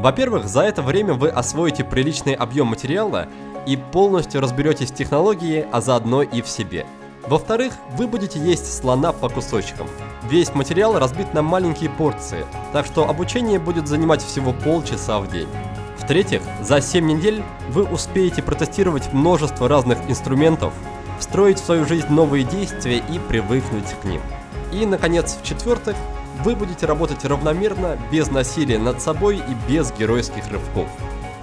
[0.00, 3.28] Во-первых, за это время вы освоите приличный объем материала
[3.66, 6.86] и полностью разберетесь в технологии, а заодно и в себе.
[7.26, 9.86] Во-вторых, вы будете есть слона по кусочкам.
[10.30, 15.48] Весь материал разбит на маленькие порции, так что обучение будет занимать всего полчаса в день.
[15.98, 20.72] В-третьих, за 7 недель вы успеете протестировать множество разных инструментов,
[21.18, 24.22] встроить в свою жизнь новые действия и привыкнуть к ним.
[24.72, 25.94] И, наконец, в-четвертых,
[26.44, 30.88] вы будете работать равномерно, без насилия над собой и без геройских рывков.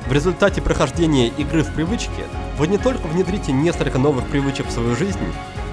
[0.07, 2.23] В результате прохождения игры в привычки
[2.57, 5.19] вы не только внедрите несколько новых привычек в свою жизнь,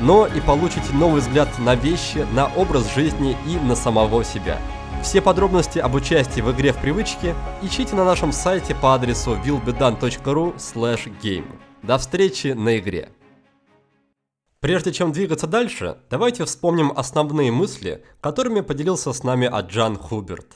[0.01, 4.59] но и получите новый взгляд на вещи, на образ жизни и на самого себя.
[5.03, 10.57] Все подробности об участии в игре в привычке ищите на нашем сайте по адресу willbedan.ru
[11.23, 11.47] game.
[11.83, 13.11] До встречи на игре!
[14.65, 20.47] Прежде чем двигаться дальше, давайте вспомним основные мысли, которыми поделился с нами Аджан Хуберт.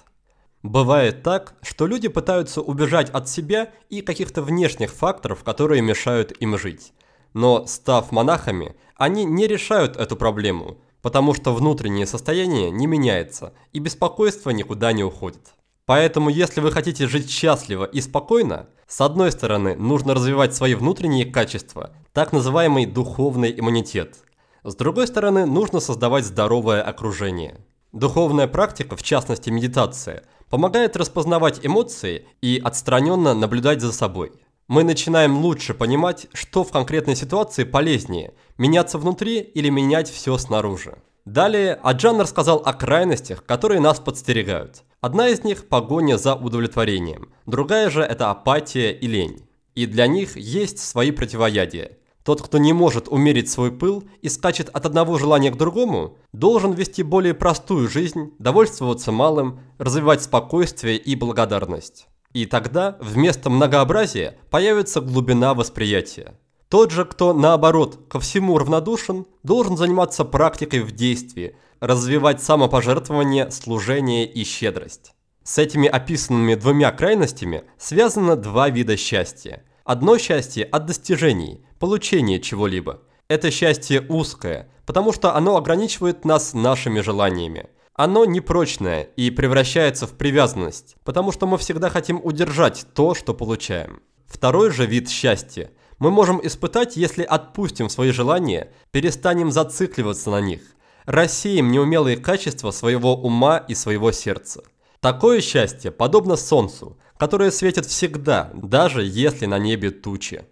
[0.63, 6.57] Бывает так, что люди пытаются убежать от себя и каких-то внешних факторов, которые мешают им
[6.57, 6.95] жить.
[7.35, 13.79] Но став монахами, они не решают эту проблему, потому что внутреннее состояние не меняется и
[13.79, 15.53] беспокойство никуда не уходит.
[15.85, 21.27] Поэтому, если вы хотите жить счастливо и спокойно, с одной стороны, нужно развивать свои внутренние
[21.27, 24.17] качества, так называемый духовный иммунитет.
[24.65, 27.61] С другой стороны, нужно создавать здоровое окружение.
[27.93, 34.33] Духовная практика, в частности медитация, помогает распознавать эмоции и отстраненно наблюдать за собой.
[34.69, 40.97] Мы начинаем лучше понимать, что в конкретной ситуации полезнее– меняться внутри или менять все снаружи.
[41.29, 44.83] Далее Аджан рассказал о крайностях, которые нас подстерегают.
[45.03, 49.47] Одна из них– погоня за удовлетворением, другая же– это апатия и лень.
[49.75, 51.99] И для них есть свои противоядия.
[52.25, 56.73] Тот, кто не может умерить свой пыл и скачет от одного желания к другому, должен
[56.73, 62.09] вести более простую жизнь, довольствоваться малым, развивать спокойствие и благодарность.
[62.33, 66.39] И тогда вместо многообразия появится глубина восприятия.
[66.69, 74.27] Тот же, кто наоборот ко всему равнодушен, должен заниматься практикой в действии, развивать самопожертвование, служение
[74.27, 75.13] и щедрость.
[75.43, 79.65] С этими описанными двумя крайностями связано два вида счастья.
[79.85, 83.01] Одно счастье от достижений, получения чего-либо.
[83.29, 87.71] Это счастье узкое, потому что оно ограничивает нас нашими желаниями.
[87.95, 94.03] Оно непрочное и превращается в привязанность, потому что мы всегда хотим удержать то, что получаем.
[94.27, 100.63] Второй же вид счастья мы можем испытать, если отпустим свои желания, перестанем зацикливаться на них,
[101.05, 104.63] рассеем неумелые качества своего ума и своего сердца.
[105.01, 110.45] Такое счастье подобно солнцу, которое светит всегда, даже если на небе тучи.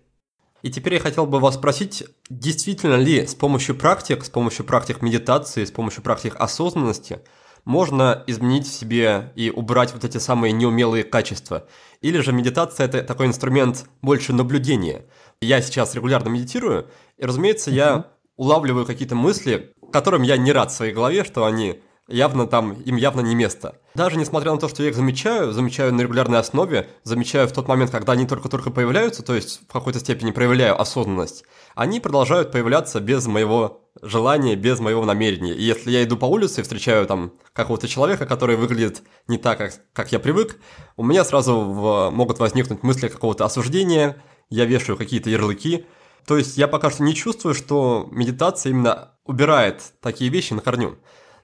[0.62, 5.00] И теперь я хотел бы вас спросить, действительно ли с помощью практик, с помощью практик
[5.00, 7.20] медитации, с помощью практик осознанности
[7.64, 11.68] можно изменить в себе и убрать вот эти самые неумелые качества?
[12.00, 15.04] Или же медитация– это такой инструмент больше наблюдения–
[15.40, 18.06] Я сейчас регулярно медитирую, и, разумеется, я
[18.36, 22.96] улавливаю какие-то мысли, которым я не рад в своей голове, что они явно там, им
[22.96, 23.80] явно не место.
[23.94, 27.68] Даже несмотря на то, что я их замечаю, замечаю на регулярной основе, замечаю в тот
[27.68, 33.00] момент, когда они только-только появляются, то есть в какой-то степени проявляю осознанность, они продолжают появляться
[33.00, 35.54] без моего желания, без моего намерения.
[35.54, 39.58] И если я иду по улице и встречаю там какого-то человека, который выглядит не так,
[39.58, 40.58] как, как я привык,
[40.96, 44.16] у меня сразу в, могут возникнуть мысли какого-то осуждения,
[44.48, 45.86] я вешаю какие-то ярлыки.
[46.26, 50.98] То есть я пока что не чувствую, что медитация именно убирает такие вещи на корню.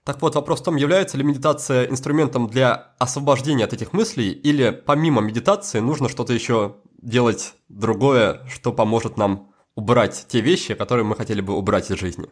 [0.05, 4.71] Так вот, вопрос в том, является ли медитация инструментом для освобождения от этих мыслей, или
[4.71, 11.15] помимо медитации нужно что-то еще делать другое, что поможет нам убрать те вещи, которые мы
[11.15, 12.27] хотели бы убрать из жизни?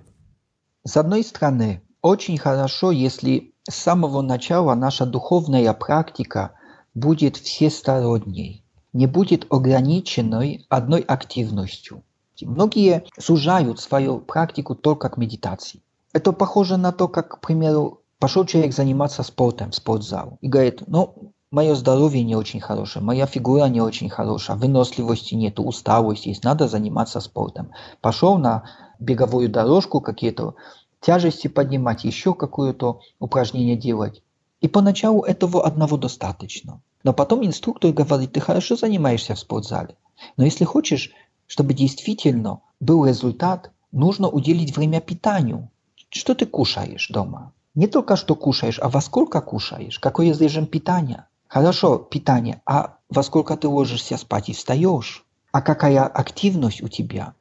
[0.85, 6.53] С одной стороны, очень хорошо, если с самого начала наша духовная практика
[6.95, 12.03] будет всесторонней, не будет ограниченной одной активностью.
[12.43, 15.83] Многие сужают свою практику только к медитации.
[16.13, 20.83] Это похоже на то, как, к примеру, пошел человек заниматься спортом в спортзал и говорит,
[20.87, 26.45] ну, мое здоровье не очень хорошее, моя фигура не очень хорошая, выносливости нет, усталость есть,
[26.45, 27.71] надо заниматься спортом.
[28.01, 28.65] Пошел на
[28.99, 30.55] беговую дорожку какие-то
[31.01, 34.23] тяжести поднимать, еще какое-то упражнение делать.
[34.61, 36.81] И поначалу этого одного достаточно.
[37.03, 39.97] Но потом инструктор говорит, ты хорошо занимаешься в спортзале.
[40.37, 41.13] Но если хочешь,
[41.47, 45.71] чтобы действительно был результат, нужно уделить время питанию.
[46.11, 47.53] Что ты кушаешь дома?
[47.75, 51.29] Не только что кушаешь, а во сколько кушаешь, какой есть режим питания.
[51.47, 55.25] Хорошо, питание, а во сколько ты ложишься спать и встаешь?
[55.53, 57.35] А какая активность у тебя?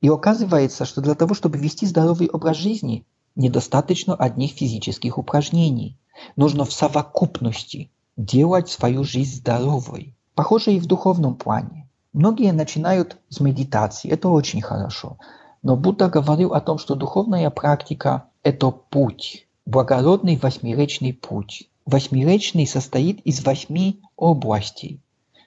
[0.00, 3.06] И оказывается, что для того, чтобы вести здоровый образ жизни,
[3.36, 5.96] недостаточно одних физических упражнений.
[6.36, 10.14] Нужно в совокупности делать свою жизнь здоровой.
[10.34, 11.88] Похоже и в духовном плане.
[12.12, 15.18] Многие начинают с медитации, это очень хорошо.
[15.62, 21.68] Но Будда говорил о том, что духовная практика– это путь, благородный восьмеречный путь.
[21.86, 25.00] Восьмеречный состоит из восьми областей.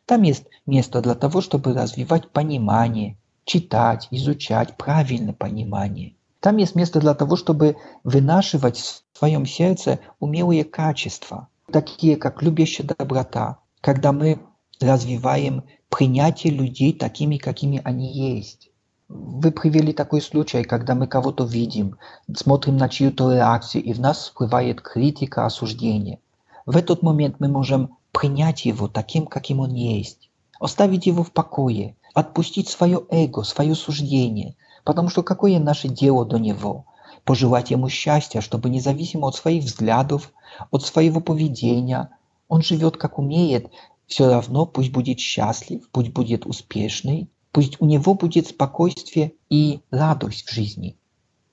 [0.06, 6.16] Там есть место для того, чтобы развивать понимание, читать, изучать правильное понимание.
[6.40, 12.88] Там есть место для того, чтобы вынашивать в своем сердце умелые качества, такие как любящая
[12.88, 14.40] доброта, когда мы
[14.80, 18.70] развиваем принятие людей такими, какими они есть.
[19.08, 21.98] Вы привели такой случай, когда мы кого-то видим,
[22.36, 26.20] смотрим на чью-то реакцию, и в нас всплывает критика, осуждение.
[26.66, 31.96] В этот момент мы можем принять его таким, каким он есть, оставить его в покое,
[32.16, 36.86] отпустить свое эго, свое суждение, потому что какое наше дело до него?
[37.26, 40.32] Пожелать ему счастья, чтобы независимо от своих взглядов,
[40.72, 42.10] от своего поведения,
[42.48, 43.70] он живет как умеет,
[44.08, 50.46] все равно пусть будет счастлив, пусть будет успешный, Пусть у него будет спокойствие и радость
[50.46, 50.98] в жизни.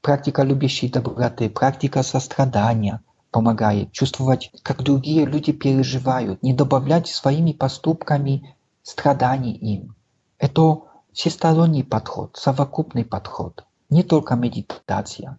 [0.01, 8.57] Практика любящей доброты, практика сострадания помогает чувствовать, как другие люди переживают, не добавлять своими поступками
[8.83, 9.95] страданий им.
[10.39, 10.81] Это
[11.13, 15.39] всесторонний подход, совокупный подход, не только медитация.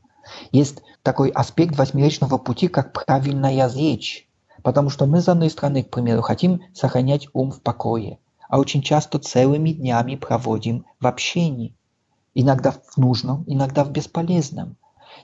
[0.51, 4.27] Есть такой аспект восьмеречного пути, как правильная речь,
[4.61, 8.81] потому что мы, с одной стороны, к примеру, хотим сохранять ум в покое, а очень
[8.81, 11.75] часто целыми днями проводим в общении.
[12.33, 14.77] Иногда в нужном, иногда в бесполезном.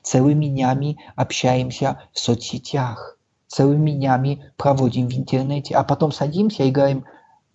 [0.04, 3.18] Целыми днями общаемся в соцсетях.
[3.48, 7.06] Целыми днями проводим в интернете, а потом садимся и говорим,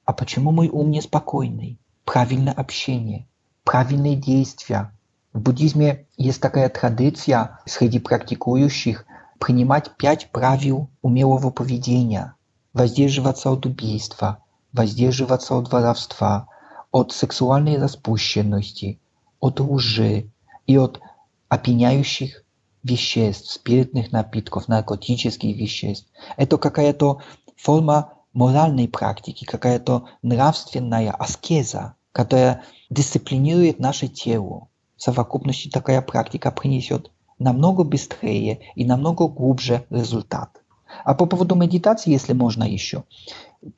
[0.04, 1.78] а почему мой ум неспокойный?
[2.04, 3.26] Правильное общение,
[3.62, 4.93] правильные действия.
[5.34, 9.04] В буддизме есть такая традиция среди практикующих
[9.40, 12.36] принимать пять правил умелого поведения,
[12.72, 14.38] воздерживаться от убийства,
[14.72, 16.46] воздерживаться от воровства,
[16.92, 19.00] от сексуальной распущенности,
[19.40, 20.30] от лжи
[20.68, 21.00] и от
[21.48, 22.44] опьяняющих
[22.84, 26.08] веществ, спиртных напитков, наркотических веществ.
[26.36, 27.22] Это какая-то
[27.56, 34.68] форма моральной практики, какая-то нравственная аскеза, которая дисциплинирует наше тело.
[35.04, 40.62] Совокупности такая практика принесет намного быстрее и намного глубже результат.
[41.04, 43.04] А по поводу медитации, если можно еще,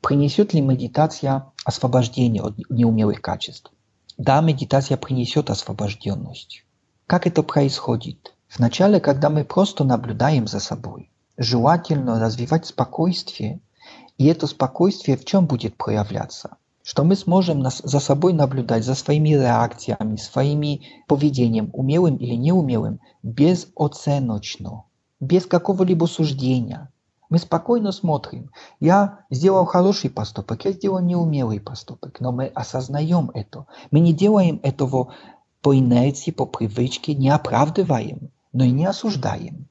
[0.02, 3.72] принесет ли медитация освобождение от неумелых качеств?
[4.16, 6.64] Да, медитация принесет освобожденность.
[7.08, 8.32] Как это происходит?
[8.56, 13.58] Вначале, когда мы просто наблюдаем за собой, желательно развивать спокойствие,
[14.16, 16.56] и это спокойствие в чем будет проявляться?
[16.88, 23.00] Что мы сможем нас, за собой наблюдать, за своими реакциями, своими поведением, умелым или неумелым,
[23.24, 24.84] безоценочно,
[25.18, 26.92] без какого-либо суждения,
[27.28, 28.52] Мы спокойно смотрим.
[28.78, 33.66] Я сделал хороший поступок, я сделал неумелый поступок, но мы осознаем это.
[33.90, 35.12] Мы не делаем этого
[35.62, 39.66] по инерции, по привычке, не оправдываем, но и не осуждаем.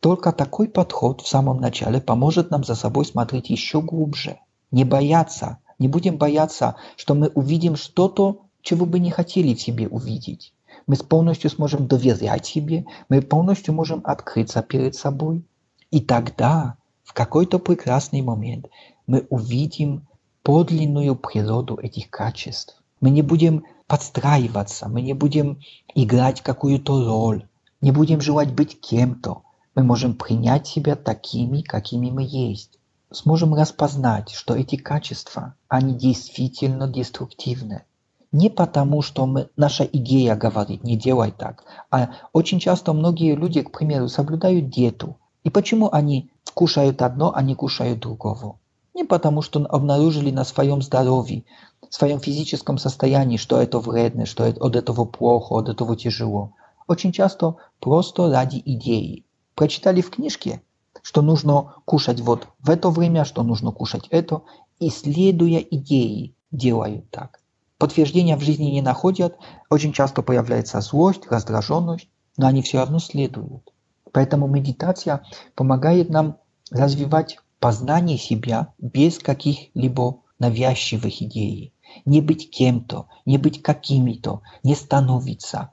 [0.00, 4.38] Только такой подход в самом начале поможет нам за собой смотреть еще глубже.
[4.70, 9.88] Не бояться, не будем бояться, что мы увидим что-то, чего бы не хотели в себе
[9.88, 10.54] увидеть.
[10.86, 15.44] Мы полностью сможем доверять себе, мы полностью можем открыться перед собой.
[15.90, 18.68] И тогда в какой-то прекрасный момент
[19.08, 20.06] мы увидим
[20.44, 22.80] подлинную природу этих качеств.
[23.00, 25.58] Мы не будем подстраиваться, мы не будем
[25.96, 27.48] играть какую-то роль,
[27.80, 29.42] не будем желать быть кем-то.
[29.74, 32.78] Мы можем принять себя такими, какими мы есть.
[33.12, 37.84] Сможем распознать, что эти качества, они действительно деструктивны.
[38.32, 43.60] Не потому, что мы, наша идея говорит, не делай так, а очень часто многие люди,
[43.60, 45.18] к примеру, соблюдают диету.
[45.44, 48.58] И почему они кушают одно, а не кушают другого.
[48.94, 51.44] Не потому, что обнаружили на своем здоровье,
[51.90, 56.54] своем физическом состоянии, что это вредно, что от этого плохо, от этого тяжело.
[56.88, 59.26] Очень часто просто ради идеи.
[59.54, 60.62] Прочитали в книжке,
[61.02, 64.42] что нужно кушать вот в это время, что нужно кушать это,
[64.78, 67.40] и следуя идеи делают так.
[67.78, 69.36] Подтверждения в жизни не находят,
[69.68, 73.72] очень часто появляется злость, раздраженность, но они все равно следуют.
[74.12, 75.24] Поэтому медитация
[75.54, 76.36] помогает нам
[76.70, 81.72] развивать познание себя без каких-либо навязчивых идей.
[82.04, 85.70] Не быть кем-то, не быть какими-то, не становиться,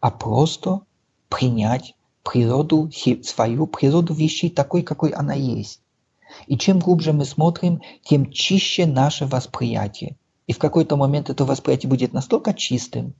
[0.00, 0.80] а просто
[1.28, 2.90] принять природу,
[3.22, 5.80] свою природу вещей такой, какой она есть.
[6.46, 10.16] И чем глубже мы смотрим, тем чище наше восприятие.
[10.46, 13.14] И в какой-то момент это восприятие будет настолько чистым,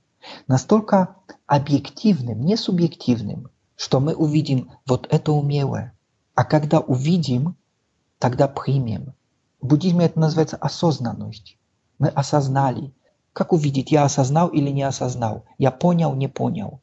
[0.47, 5.93] настолько объективным, не субъективным, что мы увидим вот это умелое.
[6.35, 7.55] А когда увидим,
[8.19, 9.13] тогда примем.
[9.61, 11.57] В буддизме это называется осознанность.
[11.99, 12.93] Мы осознали.
[13.33, 15.45] Как увидеть, я осознал или не осознал?
[15.57, 16.81] Я понял, не понял.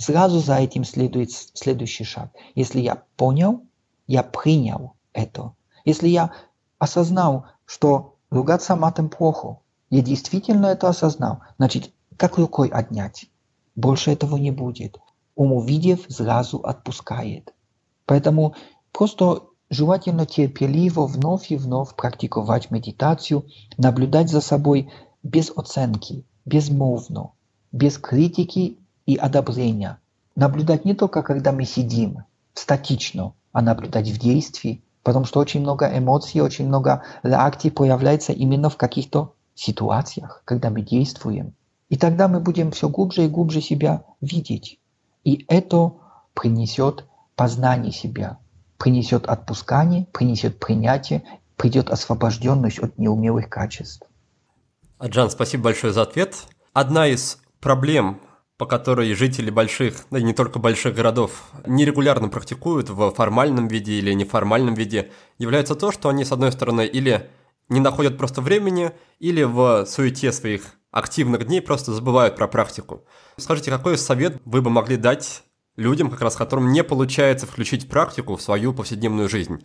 [0.00, 2.32] Сразу за этим следует следующий шаг.
[2.54, 3.66] Если я понял,
[4.06, 5.52] я принял это.
[5.84, 6.32] Если я
[6.78, 9.58] осознал, что ругаться матом плохо,
[9.90, 13.26] я действительно это осознал, значит, как рукой отнять?
[13.76, 14.98] Больше этого не будет
[15.36, 17.54] ум увидев, сразу отпускает.
[18.06, 18.54] Поэтому
[18.92, 23.44] просто желательно терпеливо вновь и вновь практиковать медитацию,
[23.76, 24.90] наблюдать за собой
[25.22, 27.32] без оценки, безмолвно,
[27.70, 28.79] без критики
[29.10, 29.98] и одобрения.
[30.36, 32.22] Наблюдать не только когда мы сидим
[32.54, 38.70] статично, а наблюдать в действии, потому что очень много эмоций, очень много реакций появляется именно
[38.70, 41.54] в каких-то ситуациях, когда мы действуем.
[41.88, 44.78] И тогда мы будем все глубже и глубже себя видеть.
[45.24, 45.94] И это
[46.34, 47.04] принесет
[47.34, 48.38] познание себя,
[48.78, 51.24] принесет отпускание, принесет принятие,
[51.56, 54.06] придет освобожденность от неумелых качеств.
[55.02, 56.36] Джан, спасибо большое за ответ.
[56.72, 58.20] Одна из проблем,
[58.60, 63.94] по которой жители больших, да и не только больших городов, нерегулярно практикуют в формальном виде
[63.94, 67.30] или неформальном виде, является то, что они, с одной стороны, или
[67.70, 73.06] не находят просто времени, или в суете своих активных дней просто забывают про практику.
[73.38, 75.42] Скажите, какой совет вы бы могли дать
[75.76, 79.64] людям, как раз которым не получается включить практику в свою повседневную жизнь?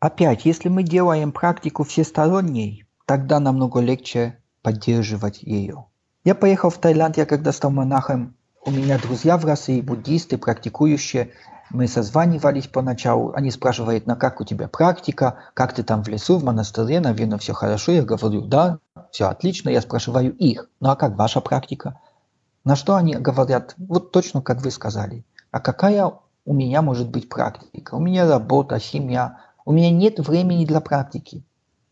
[0.00, 5.86] Опять, если мы делаем практику всесторонней, тогда намного легче поддерживать ее.
[6.24, 11.32] Я поехал в Таиланд, я когда стал монахом, у меня друзья в России, буддисты, практикующие,
[11.68, 16.38] мы созванивались поначалу, они спрашивают, на как у тебя практика, как ты там в лесу,
[16.38, 17.92] в монастыре, наверное, все хорошо.
[17.92, 18.78] Я говорю, да,
[19.10, 19.68] все отлично.
[19.68, 22.00] Я спрашиваю их, ну а как ваша практика?
[22.64, 25.24] На что они говорят, вот точно как вы сказали.
[25.50, 26.10] А какая
[26.46, 27.96] у меня может быть практика?
[27.96, 29.40] У меня работа, семья.
[29.66, 31.42] У меня нет времени для практики.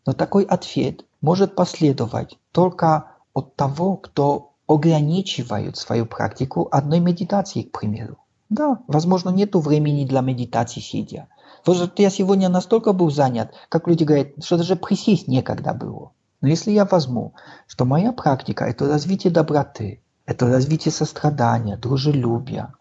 [0.06, 7.78] Но такой ответ может последовать только от того, кто ограничивает свою практику одной медитацией, к
[7.78, 8.18] примеру.
[8.48, 11.28] Да, возможно, нету времени для медитации сидя.
[11.64, 16.12] Вот я сегодня настолько был занят, как люди говорят, что даже присесть некогда было.
[16.40, 17.34] Но если я возьму,
[17.66, 22.74] что моя практика– это развитие доброты, это развитие сострадания, дружелюбия,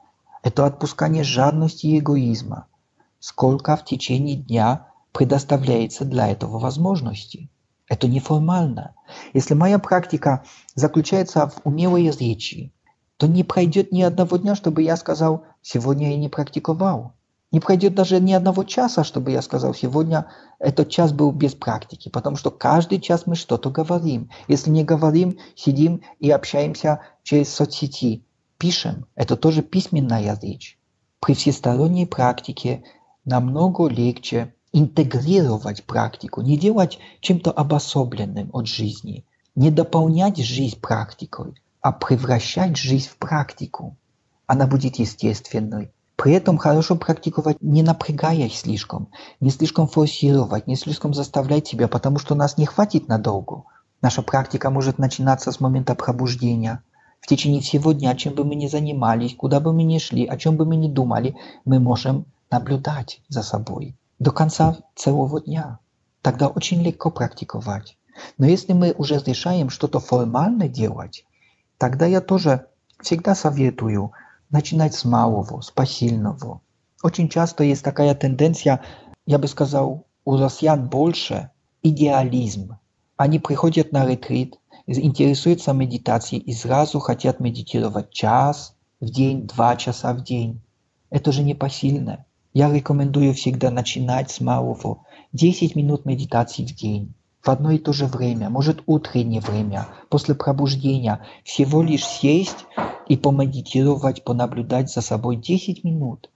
[0.43, 2.66] это отпускание жадности и эгоизма,
[3.20, 7.49] сколько в течение дня предоставляется для этого возможности.
[7.92, 8.96] Это неформально.
[9.34, 12.72] Если моя практика заключается в умелой речи,
[13.18, 17.16] то не пройдет ни одного дня, чтобы я сказал, сегодня я не практиковал.
[17.52, 20.28] Не пройдет даже ни одного часа, чтобы я сказал, сегодня
[20.58, 24.30] этот час был без практики, потому что каждый час мы что-то говорим.
[24.48, 28.24] Если не говорим, сидим и общаемся через соцсети,
[28.58, 29.06] пишем.
[29.16, 30.80] Это тоже письменная речь.
[31.20, 32.86] При всесторонней практике
[33.26, 41.92] намного легче интегрировать практику, не делать чем-то обособленным от жизни, не дополнять жизнь практикой, а
[41.92, 43.98] превращать жизнь в практику.
[44.48, 45.92] Она будет естественной.
[46.16, 49.10] При этом хорошо практиковать, не напрягаясь слишком,
[49.40, 53.64] не слишком форсировать, не слишком заставлять себя, потому что нас не хватит надолго.
[54.02, 56.84] Наша практика может начинаться с момента пробуждения.
[57.20, 60.38] В течение всего дня, чем бы мы ни занимались, куда бы мы ни шли, о
[60.38, 65.80] чем бы мы ни думали, мы можем наблюдать за собой до конца целого дня.
[66.22, 67.98] Тогда очень легко практиковать.
[68.38, 71.26] Но если мы уже решаем что-то формально делать,
[71.80, 72.68] тогда я тоже
[73.02, 74.12] всегда советую
[74.52, 76.62] начинать с малого, с посильного.
[77.02, 78.84] Очень часто есть такая тенденция,
[79.26, 81.50] я бы сказал, у россиян больше
[81.82, 82.78] идеализм.
[83.18, 90.14] Они приходят на ретрит, интересуются медитацией и сразу хотят медитировать час в день, два часа
[90.14, 90.62] в день.
[91.10, 92.26] Это же не посильно.
[92.54, 95.06] Я рекомендую всегда начинать с малого.
[95.32, 97.14] 10 минут медитации в день.
[97.41, 102.66] В одно и то же время, может утреннее время, после пробуждения, всего лишь сесть
[103.08, 106.30] и помедитировать, понаблюдать за собой 10 минут.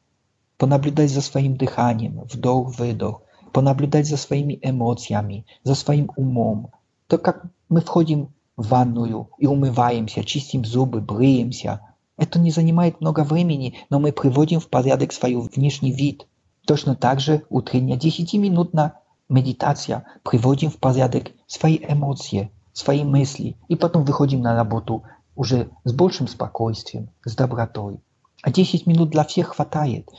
[0.57, 6.71] Понаблюдать за своим дыханием, вдох-выдох, понаблюдать за своими эмоциями, за своим умом.
[7.07, 11.81] То, как мы входим в ванную и умываемся, чистим зубы, бреемся.
[12.17, 16.27] Это не занимает много времени, но мы приводим в порядок свой внешний вид.
[16.65, 18.93] Точно так же утренняя 10-минутная
[19.29, 25.03] медитация приводим в порядок свои эмоции, свои мысли, и потом выходим на работу
[25.35, 27.99] уже с большим спокойствием, с добротой.
[28.41, 30.09] А 10 минут для всех хватает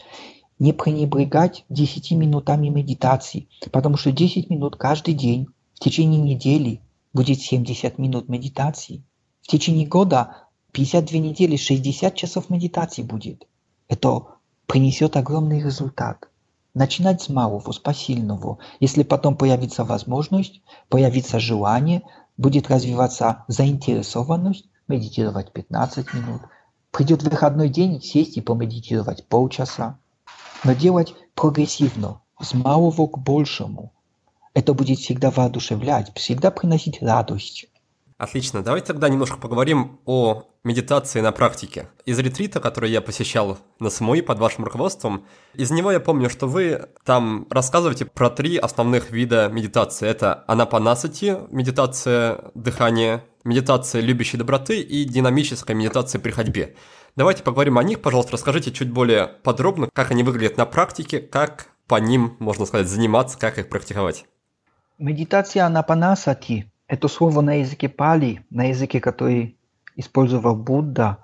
[0.59, 6.81] не пренебрегать 10 минутами медитации, потому что 10 минут каждый день в течение недели
[7.13, 9.05] будет 70 минут медитации.
[9.43, 10.46] В течение года
[10.77, 13.47] 52 недели 60 часов медитации будет.
[13.89, 14.27] Это
[14.67, 16.29] принесет огромный результат.
[16.75, 18.59] Начинать с малого, с посильного.
[18.79, 20.61] Если потом появится возможность,
[20.91, 22.03] появится желание,
[22.37, 26.43] будет развиваться заинтересованность, медитировать 15 минут.
[26.91, 29.99] Придет выходной день, сесть и помедитировать полчаса
[30.65, 33.93] но делать прогрессивно, с малого к большему.
[34.55, 37.67] Это будет всегда воодушевлять, всегда приносить радость.
[38.19, 41.91] Отлично, давайте тогда немножко поговорим о медитации на практике.
[42.07, 46.47] Из ретрита, который я посещал на СМИ под вашим руководством, из него я помню, что
[46.47, 50.09] вы там рассказываете про три основных вида медитации.
[50.09, 56.75] Это анапанасати, медитация дыхания, медитация любящей доброты и динамическая медитация при ходьбе.
[57.17, 61.69] Давайте поговорим о них, пожалуйста, расскажите чуть более подробно, как они выглядят на практике, как
[61.87, 64.25] по ним, можно сказать, заниматься, как их практиковать.
[64.99, 69.57] Медитация на панасати– это слово на языке пали, на языке, который
[69.97, 71.19] использовал Будда,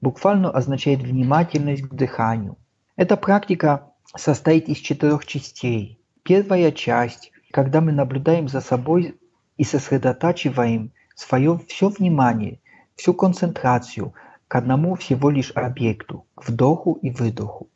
[0.00, 2.56] буквально означает внимательность к дыханию.
[2.96, 6.00] Эта практика состоит из четырех частей.
[6.22, 9.18] Первая часть, когда мы наблюдаем за собой
[9.56, 12.60] и сосредотачиваем свое все внимание,
[12.96, 14.14] всю концентрацию–
[14.48, 17.68] к одному всего лишь объекту– вдоху и выдоху.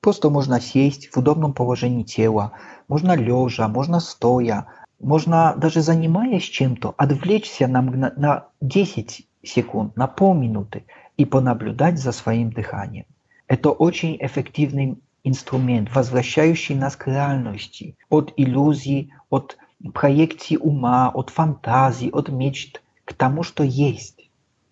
[0.00, 2.52] Просто можно сесть в удобном положении тела,
[2.88, 4.66] можно лежа, можно стоя,
[4.98, 10.84] можно даже занимаясь чем-то, отвлечься на, на 10 секунд, на полминуты
[11.16, 13.06] и понаблюдать за своим дыханием.
[13.46, 19.56] Это очень эффективный инструмент, возвращающий нас к реальности, от иллюзий, от
[19.94, 24.18] проекции ума, от фантазий, от мечт к тому, что есть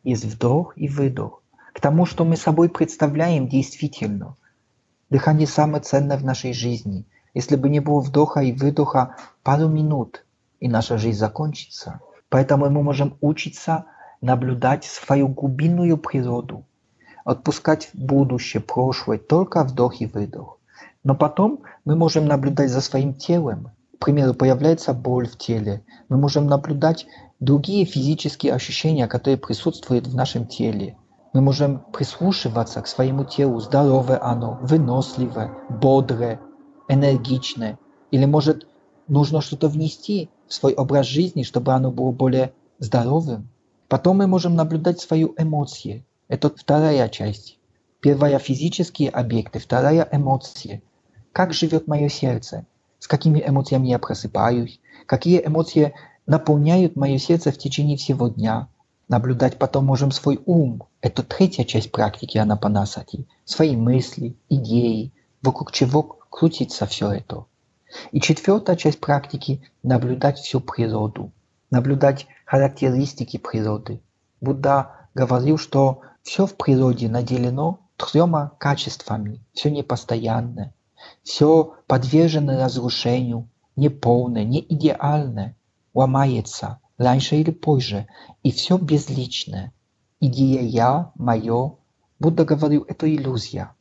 [0.06, 4.36] есть вдох и выдох, к тому, что мы собой представляем действительно.
[5.10, 7.04] Дыхание самое ценное в нашей жизни.
[7.36, 10.24] Если бы не было вдоха и выдоха, пару минут,
[10.58, 12.00] и наша жизнь закончится.
[12.30, 13.84] Поэтому мы можем учиться
[14.22, 16.64] наблюдать свою глубинную природу,
[17.26, 20.56] отпускать будущее, прошлое, только вдох и выдох.
[21.04, 23.70] Но потом мы можем наблюдать за своим телом.
[24.00, 25.82] К примеру, появляется боль в теле.
[26.08, 27.06] Мы можем наблюдать
[27.38, 30.96] другие физические ощущения, которые присутствуют в нашем теле.
[31.34, 36.40] Мы можем прислушиваться к своему телу, здоровое оно, выносливое, бодрое,
[36.88, 37.78] энергичное.
[38.10, 38.66] Или может
[39.08, 43.48] нужно что-то внести в свой образ жизни, чтобы оно было более здоровым.
[43.88, 46.04] Потом мы можем наблюдать свои эмоции.
[46.28, 47.58] Это вторая часть.
[48.00, 50.82] Первая физические объекты, вторая эмоции.
[51.32, 52.66] Как живет мое сердце?
[52.98, 54.80] С какими эмоциями я просыпаюсь?
[55.06, 55.94] Какие эмоции
[56.26, 58.68] наполняют мое сердце в течение всего дня.
[59.08, 60.82] Наблюдать потом можем свой ум.
[61.00, 63.26] Это третья часть практики анапанасати.
[63.44, 65.12] Свои мысли, идеи,
[65.42, 67.46] вокруг чего крутится все это.
[68.12, 71.32] И четвертая часть практики– наблюдать всю природу.
[71.70, 74.00] Наблюдать характеристики природы.
[74.40, 80.74] Будда говорил, что все в природе наделено тремя качествами, все непостоянное.
[81.22, 85.56] все подвержено разрушению, неполное, не идеальное,
[85.94, 88.06] ломается раньше или позже,
[88.42, 89.72] и все безличное.
[90.20, 91.78] Идея «я», «моё»,
[92.18, 93.74] Будда говорил, это иллюзия.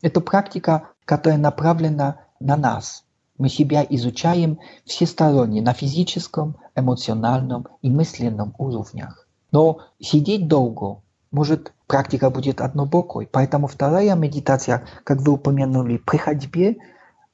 [0.00, 3.02] Это практика, которая направлена на нас.
[3.36, 9.26] Мы себя изучаем всесторонне на физическом, эмоциональном и мысленном уровнях.
[9.50, 11.02] Но сидеть долго,
[11.32, 13.26] может, практика будет однобокой.
[13.26, 16.76] Поэтому вторая медитация, как вы упомянули, при ходьбе,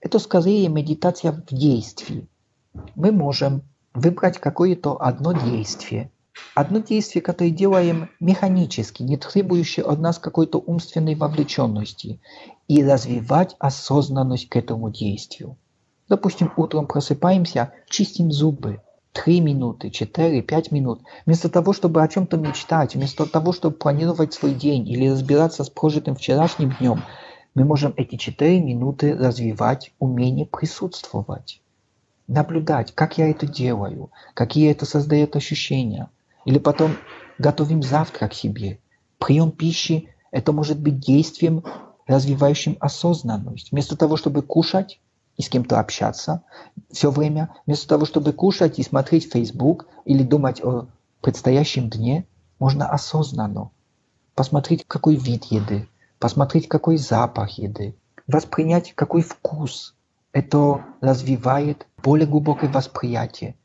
[0.00, 2.26] это скорее медитация в действии.
[2.94, 3.60] Мы можем
[3.92, 6.10] выбрать какое-то одно действие–
[6.54, 12.18] Одно действие, которое делаем механически, не требующее от нас какой-то умственной вовлеченности,
[12.66, 15.56] и развивать осознанность к этому действию.
[16.08, 18.80] Допустим, утром просыпаемся, чистим зубы.
[19.12, 21.00] Три минуты, четыре, пять минут.
[21.24, 25.70] Вместо того, чтобы о чем-то мечтать, вместо того, чтобы планировать свой день или разбираться с
[25.70, 27.02] прожитым вчерашним днем,
[27.54, 31.60] мы можем эти четыре минуты развивать умение присутствовать.
[32.28, 36.10] Наблюдать, как я это делаю, какие это создает ощущения–
[36.46, 36.96] или потом
[37.38, 38.78] готовим завтрак себе.
[39.18, 41.64] Прием пищи– это может быть действием,
[42.06, 43.72] развивающим осознанность.
[43.72, 45.00] Вместо того, чтобы кушать
[45.36, 46.42] и с кем-то общаться
[46.90, 50.86] все время, вместо того, чтобы кушать и смотреть Facebook или думать о
[51.20, 52.26] предстоящем дне,
[52.58, 53.70] можно осознанно
[54.34, 55.88] посмотреть, какой вид еды,
[56.18, 59.94] посмотреть, какой запах еды, воспринять, какой вкус.
[60.32, 63.56] Это развивает более глубокое восприятие.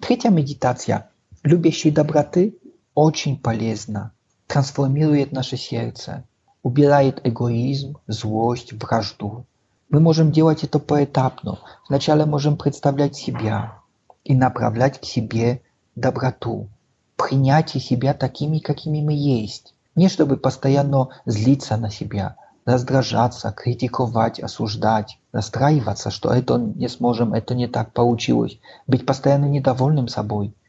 [0.00, 1.10] Третья медитация
[1.46, 2.58] любящей доброты
[2.94, 4.12] очень полезна,
[4.48, 6.24] трансформирует наше сердце,
[6.64, 9.46] убирает эгоизм, злость, вражду.
[9.88, 11.60] Мы можем делать это поэтапно.
[11.86, 13.78] Сначала можем представлять себя
[14.24, 15.62] и направлять к себе
[15.94, 16.68] доброту,
[17.16, 19.72] принятие себя такими, какими мы есть.
[19.94, 27.54] Не чтобы постоянно злиться на себя, раздражаться, критиковать, осуждать, расстраиваться, что это не сможем, это
[27.54, 30.52] не так получилось, быть постоянно недовольным собой–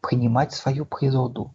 [0.00, 1.54] принимать свою природу.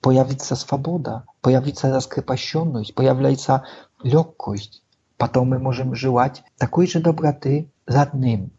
[0.00, 3.64] Появится свобода, появится раскрепощенность, появляется
[4.02, 4.82] легкость.
[5.16, 8.50] Потом мы можем желать такой же доброты родным.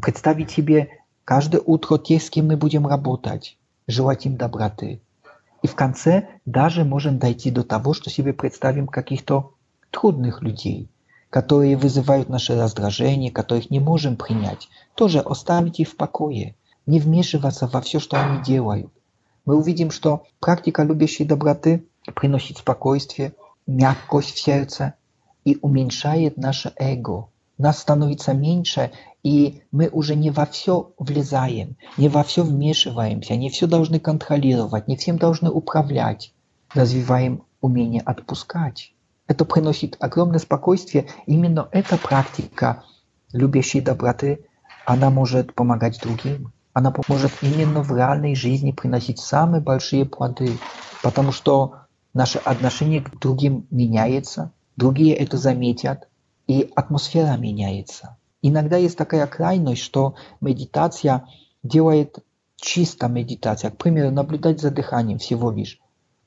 [0.00, 0.88] Представить себе
[1.24, 5.02] каждое утро те, с кем мы будем работать, желать им доброты.
[5.62, 9.52] И в конце даже можем дойти до того, что себе представим каких-то
[9.90, 10.88] трудных людей,
[11.28, 16.56] которые вызывают наше раздражение, которых не можем принять, тоже оставить их в покое–
[16.86, 18.90] не вмешиваться во все, что они делают.
[19.44, 21.84] Мы увидим, что практика любящей доброты
[22.14, 23.34] приносит спокойствие,
[23.66, 24.94] мягкость в сердце
[25.44, 27.28] и уменьшает наше эго.
[27.58, 33.50] Нас становится меньше, и мы уже не во все влезаем, не во все вмешиваемся, не
[33.50, 36.32] все должны контролировать, не всем должны управлять.
[36.74, 38.92] Развиваем умение отпускать.
[39.26, 41.08] Это приносит огромное спокойствие.
[41.26, 42.84] Именно эта практика
[43.32, 44.44] любящей доброты,
[44.84, 50.58] она может помогать другим она поможет именно в реальной жизни приносить самые большие плоды,
[51.02, 56.06] потому что наше отношение к другим меняется, другие это заметят,
[56.46, 58.18] и атмосфера меняется.
[58.42, 61.26] Иногда есть такая крайность, что медитация
[61.62, 62.18] делает
[62.56, 65.80] чисто медитация, к примеру, наблюдать за дыханием всего лишь.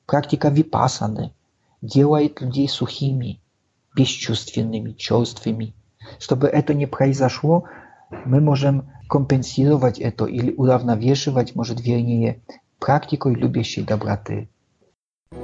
[0.04, 1.32] Практика випасаны
[1.80, 3.40] делает людей сухими,
[3.94, 5.76] бесчувственными, черствыми.
[6.18, 7.66] Чтобы это не произошло,
[8.24, 12.40] мы можем компенсировать это или уравновешивать, может вернее,
[12.78, 14.48] практикой любящей доброты.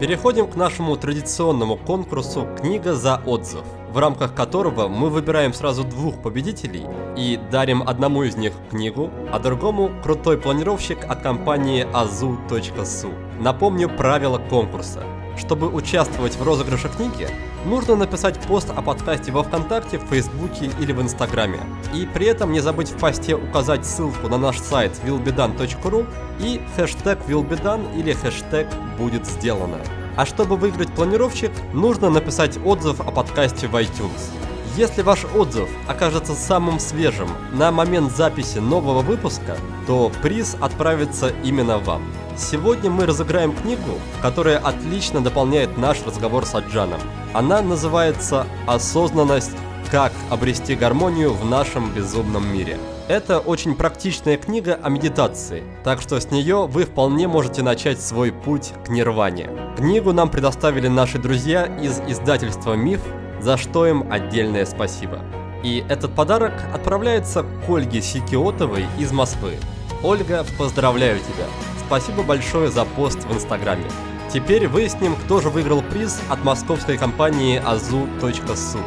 [0.01, 6.23] Переходим к нашему традиционному конкурсу «Книга за отзыв», в рамках которого мы выбираем сразу двух
[6.23, 6.85] победителей
[7.17, 13.13] и дарим одному из них книгу, а другому крутой планировщик от компании azu.su.
[13.41, 15.03] Напомню правила конкурса–
[15.37, 17.29] чтобы участвовать в розыгрыше книги,
[17.65, 21.61] нужно написать пост о подкасте во Вконтакте, в Фейсбуке или в Инстаграме.
[21.95, 26.07] И при этом не забыть в посте указать ссылку на наш сайт willbedan.ru
[26.41, 28.69] и хэштег willbedan или хэштег
[28.99, 29.79] будет сделано.
[30.17, 34.46] А чтобы выиграть планировщик, нужно написать отзыв о подкасте в iTunes.
[34.77, 39.57] Если ваш отзыв окажется самым свежим на момент записи нового выпуска,
[39.87, 42.03] то приз отправится именно вам.
[42.37, 47.01] Сегодня мы разыграем книгу, которая отлично дополняет наш разговор с Аджаном.
[47.33, 49.57] Она называется «Осознанность.
[49.91, 52.77] Как обрести гармонию в нашем безумном мире».
[53.09, 58.31] Это очень практичная книга о медитации, так что с нее вы вполне можете начать свой
[58.31, 59.49] путь к нирване.
[59.77, 63.01] Книгу нам предоставили наши друзья из издательства «Миф»,
[63.41, 65.21] за что им отдельное спасибо.
[65.63, 69.55] И этот подарок отправляется к Ольге Сикиотовой из Москвы.
[70.03, 71.47] Ольга, поздравляю тебя!
[71.87, 73.85] Спасибо большое за пост в Инстаграме.
[74.33, 78.81] Теперь выясним, кто же выиграл приз от московской компании azu.su.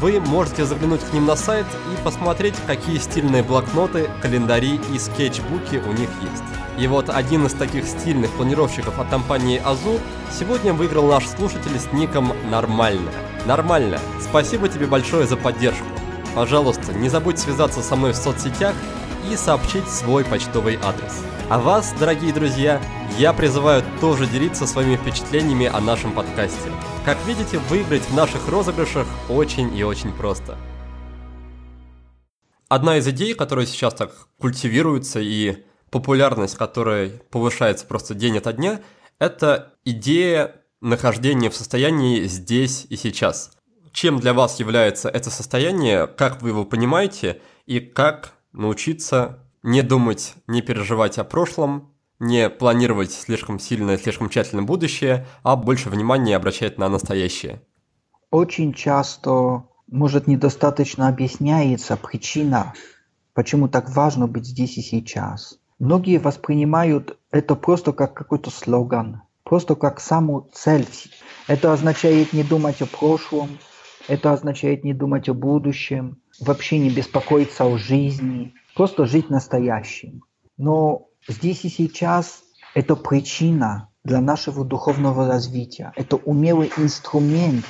[0.00, 5.76] вы можете заглянуть к ним на сайт и посмотреть, какие стильные блокноты, календари и скетчбуки
[5.76, 6.42] у них есть.
[6.78, 10.00] И вот один из таких стильных планировщиков от компании Azur
[10.36, 13.10] сегодня выиграл наш слушатель с ником «Нормально».
[13.46, 13.98] Нормально.
[14.20, 15.86] Спасибо тебе большое за поддержку.
[16.34, 18.74] Пожалуйста, не забудь связаться со мной в соцсетях
[19.30, 21.22] и сообщить свой почтовый адрес.
[21.48, 22.80] А вас, дорогие друзья,
[23.18, 26.70] я призываю тоже делиться своими впечатлениями о нашем подкасте.
[27.04, 30.56] Как видите, выиграть в наших розыгрышах очень и очень просто.
[32.68, 38.80] Одна из идей, которая сейчас так культивируется и популярность которой повышается просто день ото дня,
[39.18, 43.52] это идея нахождения в состоянии здесь и сейчас.
[43.92, 50.34] Чем для вас является это состояние, как вы его понимаете и как научиться не думать,
[50.46, 56.36] не переживать о прошлом, не планировать слишком сильно и слишком тщательно будущее, а больше внимания
[56.36, 57.62] обращать на настоящее.
[58.30, 62.74] Очень часто, может, недостаточно объясняется причина,
[63.34, 65.58] почему так важно быть здесь и сейчас.
[65.78, 70.86] Многие воспринимают это просто как какой-то слоган, просто как саму цель.
[71.48, 73.58] Это означает не думать о прошлом,
[74.06, 80.22] это означает не думать о будущем, вообще не беспокоиться о жизни, просто жить настоящим.
[80.56, 82.44] Но здесь и сейчас
[82.76, 85.92] это причина для нашего духовного развития.
[85.96, 87.64] Это умелый инструмент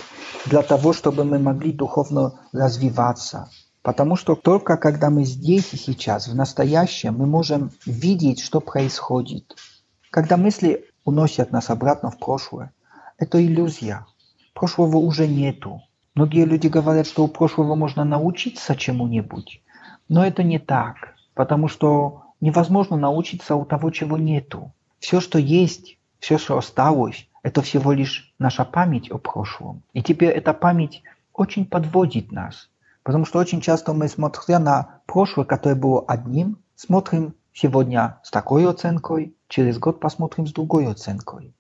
[0.45, 3.49] для того, чтобы мы могли духовно развиваться.
[3.81, 9.57] Потому что только когда мы здесь и сейчас, в настоящем, мы можем видеть, что происходит.
[10.11, 12.73] Когда мысли уносят нас обратно в прошлое,
[13.19, 14.07] это иллюзия.
[14.55, 15.83] Прошлого уже нету.
[16.15, 19.61] Многие люди говорят, что у прошлого можно научиться чему-нибудь,
[20.09, 24.73] но это не так, потому что невозможно научиться у того, чего нету.
[25.01, 29.83] Все, что есть, все, что осталось, это всего лишь наша память о прошлом.
[29.93, 31.03] И теперь эта память
[31.33, 32.69] очень подводит нас.
[33.03, 38.69] Потому что очень часто мы, смотря на прошлое, которое было одним, смотрим сегодня с такой
[38.69, 41.55] оценкой, через год посмотрим с другой оценкой.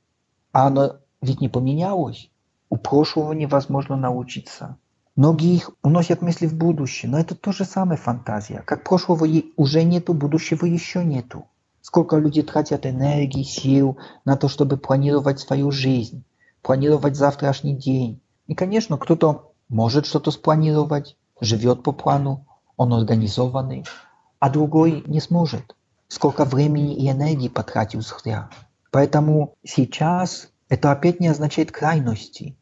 [0.52, 2.30] А оно ведь не поменялось.
[2.70, 4.76] У прошлого невозможно научиться.
[5.16, 8.62] Многие их уносят мысли в будущее, но это то же самое фантазия.
[8.64, 11.44] Как прошлого уже нету, будущего еще нету.
[11.82, 16.24] Сколько люди тратят энергии, сил на то, чтобы планировать свою жизнь,
[16.62, 18.20] планировать завтрашний день.
[18.46, 22.46] И, конечно, кто-то может что-то спланировать, живет по плану,
[22.76, 23.84] он организованный,
[24.38, 25.74] а другой не сможет.
[26.10, 28.50] Сколько времени и энергии потратил зря.
[28.90, 32.56] Поэтому сейчас это опять не означает крайности.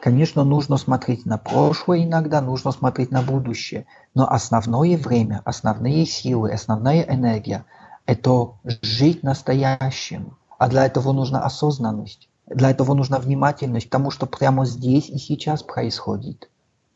[0.00, 3.86] Конечно, нужно смотреть на прошлое иногда, нужно смотреть на будущее.
[4.14, 7.64] Но основное время, основные силы, основная энергия–
[8.04, 10.36] это жить настоящим.
[10.58, 12.28] А для этого нужна осознанность.
[12.46, 16.50] Для этого нужна внимательность к тому, что прямо здесь и сейчас происходит.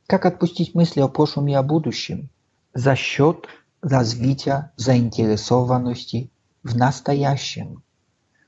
[0.08, 2.28] Как отпустить мысли о прошлом и о будущем?
[2.74, 3.46] За счет
[3.82, 6.30] развития заинтересованности
[6.62, 7.82] в настоящем.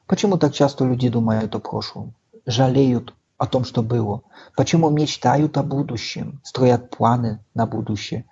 [0.06, 2.14] Почему так часто люди думают о прошлом?
[2.44, 4.22] Жалеют о том, что было.
[4.56, 8.26] Почему мечтают о будущем, строят планы на будущее?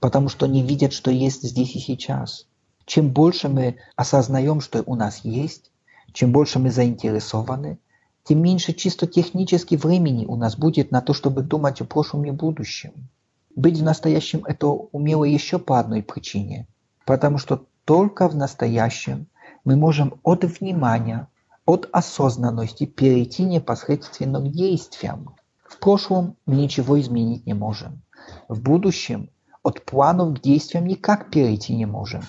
[0.00, 2.46] Потому что не видят, что есть здесь и сейчас.
[2.84, 5.70] Чем больше мы осознаем, что у нас есть,
[6.12, 7.78] чем больше мы заинтересованы,
[8.24, 12.30] тем меньше чисто технически времени у нас будет на то, чтобы думать о прошлом и
[12.32, 13.08] будущем.
[13.56, 16.66] Быть в настоящем это умело еще по одной причине.
[17.04, 19.26] Потому что только в настоящем
[19.64, 21.28] мы можем от внимания
[21.66, 25.34] от осознанности перейти непосредственно к действиям.
[25.64, 28.02] В прошлом мы ничего изменить не можем.
[28.48, 29.30] В будущем
[29.62, 32.22] от планов к действиям никак перейти не можем.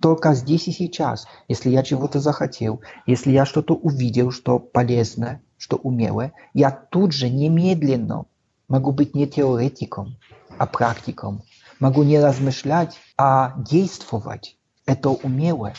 [0.00, 5.76] Только здесь и сейчас, если я чего-то захотел, если я что-то увидел, что полезное, что
[5.76, 8.24] умелое, я тут же немедленно
[8.68, 10.16] могу быть не теоретиком,
[10.62, 11.42] а практиком.
[11.80, 14.56] Могу не размышлять, а действовать.
[14.86, 15.74] Это умелое.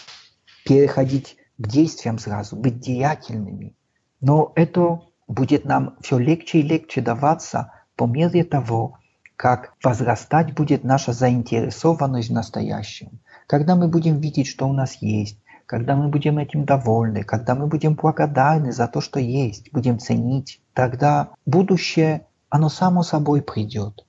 [0.65, 3.77] Переходить к действиям сразу, быть деятельными.
[4.19, 8.97] Но это будет нам все легче и легче даваться по мере того,
[9.37, 13.21] как возрастать будет наша заинтересованность в настоящем.
[13.47, 17.67] Когда мы будем видеть, что у нас есть, когда мы будем этим довольны, когда мы
[17.67, 24.05] будем благодарны за то, что есть, будем ценить, тогда будущее, оно само собой придет.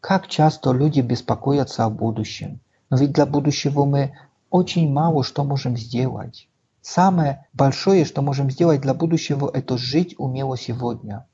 [0.00, 4.16] Как часто люди беспокоятся о будущем, но ведь для будущего мы
[4.50, 6.48] очень мало что можем сделать.
[6.80, 11.26] Самое большое, что можем сделать для будущего, это жить умело сегодня.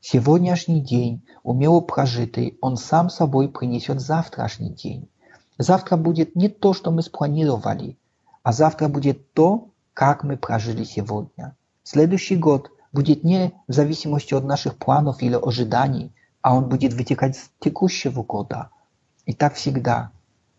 [0.00, 5.08] Сегодняшний день, умело прожитый, он сам собой принесет завтрашний день.
[5.58, 7.98] Завтра будет не то, что мы спланировали,
[8.44, 11.56] а завтра будет то, как мы прожили сегодня.
[11.82, 16.12] Следующий год будет не в зависимости от наших планов или ожиданий,
[16.46, 18.70] а он будет вытекать с текущего года.
[19.24, 20.12] И так всегда.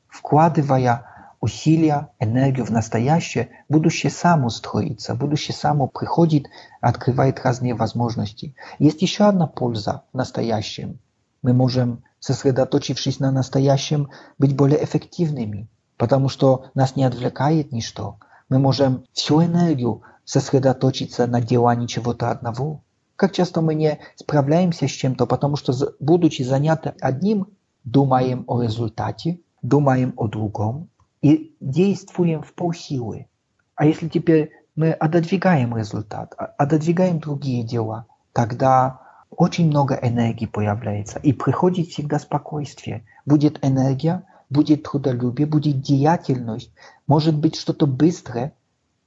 [0.10, 1.06] Вкладывая
[1.40, 6.48] усилия, энергию в настоящее, будущее само строится, будущее само приходит,
[6.82, 8.54] открывает разные возможности.
[8.80, 11.00] Есть еще одна польза в настоящем.
[11.42, 18.18] Мы можем, сосредоточившись на настоящем, быть более эффективными, потому что нас не отвлекает ничто.
[18.50, 22.82] Мы можем всю энергию сосредоточиться на делании чего-то одного.
[23.18, 27.48] Как часто мы не справляемся с чем-то, потому что, будучи заняты одним,
[27.84, 30.90] думаем о результате, думаем о другом
[31.24, 33.26] и действуем в полсилы.
[33.74, 39.02] А если теперь мы отодвигаем результат, отодвигаем другие дела, тогда
[39.32, 43.04] очень много энергии появляется, и приходит всегда спокойствие.
[43.26, 46.72] Будет энергия, будет трудолюбие, будет деятельность,
[47.08, 48.54] может быть что-то быстрое,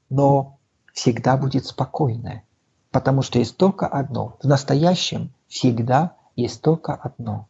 [0.08, 0.58] но
[0.92, 2.42] всегда будет спокойное.
[2.90, 4.36] Потому что есть только одно.
[4.42, 7.46] В настоящем всегда есть только одно.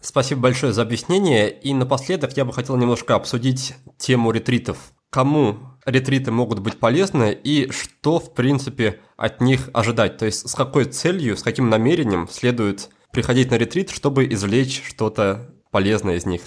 [0.00, 1.50] Спасибо большое за объяснение.
[1.50, 4.92] И напоследок я бы хотел немножко обсудить тему ретритов.
[5.10, 10.18] Кому ретриты могут быть полезны и что, в принципе, от них ожидать?
[10.18, 15.50] То есть с какой целью, с каким намерением следует приходить на ретрит, чтобы извлечь что-то
[15.70, 16.42] полезное из них?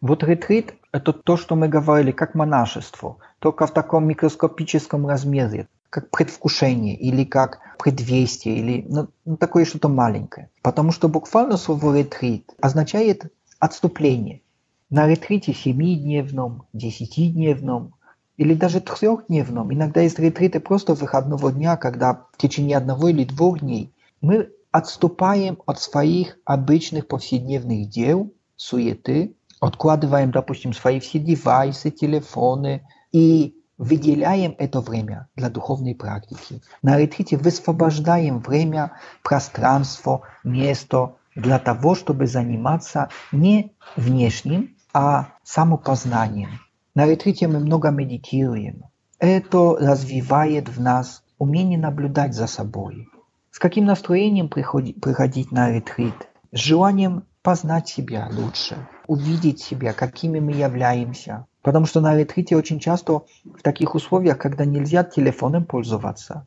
[0.00, 6.10] Вот ретрит– это то, что мы говорили, как монашество, только в таком микроскопическом размере как
[6.10, 10.50] предвкушение или как предвестие или ну, ну, такое что-то маленькое.
[10.62, 14.42] Потому что буквально слово ретрит означает отступление.
[14.90, 17.94] На ретрите семидневном, десятидневном
[18.36, 23.60] или даже трехдневном, иногда есть ретриты просто выходного дня, когда в течение одного или двух
[23.60, 32.86] дней мы отступаем от своих обычных повседневных дел, суеты, откладываем, допустим, свои все девайсы, телефоны
[33.12, 36.60] и выделяем это время для духовной практики.
[36.82, 46.60] На ретрите высвобождаем время, пространство, место для того, чтобы заниматься не внешним, а самопознанием.
[46.94, 48.84] На ретрите мы много медитируем.
[49.20, 53.08] Это развивает в нас умение наблюдать за собой.
[53.52, 56.28] С каким настроением приходить, приходить на ретрит?
[56.52, 62.80] С желанием познать себя лучше, увидеть себя, какими мы являемся, Потому что на ретрите очень
[62.80, 66.46] часто в таких условиях, когда нельзя телефоном пользоваться,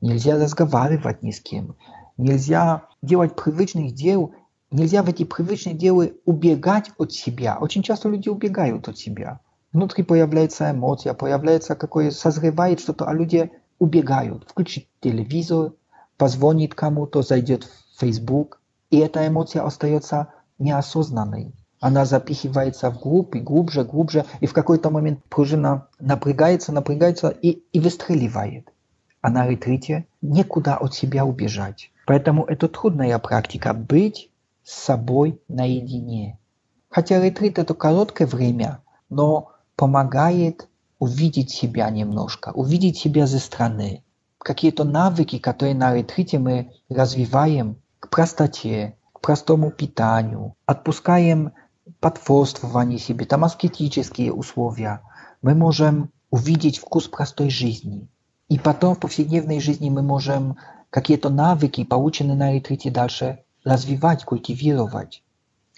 [0.00, 1.76] нельзя разговаривать ни с кем,
[2.16, 4.34] нельзя делать привычных дел,
[4.72, 7.58] нельзя в эти привычные дела убегать от себя.
[7.60, 9.38] Очень часто люди убегают от себя.
[9.72, 14.50] Внутри появляется эмоция, появляется какое созревает что-то, а люди убегают.
[14.50, 15.74] Включит телевизор,
[16.16, 18.60] позвонит кому-то, зайдет в Facebook,
[18.90, 21.54] и эта эмоция остается неосознанной
[21.86, 27.78] она запихивается вглубь и глубже, глубже, и в какой-то момент пружина напрягается, напрягается и, и
[27.78, 28.72] выстреливает.
[29.20, 31.92] А на ретрите некуда от себя убежать.
[32.04, 34.30] Поэтому это трудная практика– быть
[34.64, 36.40] с собой наедине.
[36.88, 40.68] Хотя ретрит– это короткое время, но помогает
[40.98, 44.02] увидеть себя немножко, увидеть себя со стороны.
[44.38, 51.52] Какие-то навыки, которые на ретрите мы развиваем к простоте, к простому питанию, отпускаем
[52.00, 55.02] потворствование себе, там аскетические условия,
[55.42, 58.08] мы можем увидеть вкус простой жизни.
[58.48, 60.56] И потом в повседневной жизни мы можем
[60.90, 65.22] какие-то навыки, полученные на ретрите, дальше развивать, культивировать.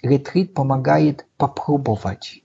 [0.01, 2.43] Ретрит помогает попробовать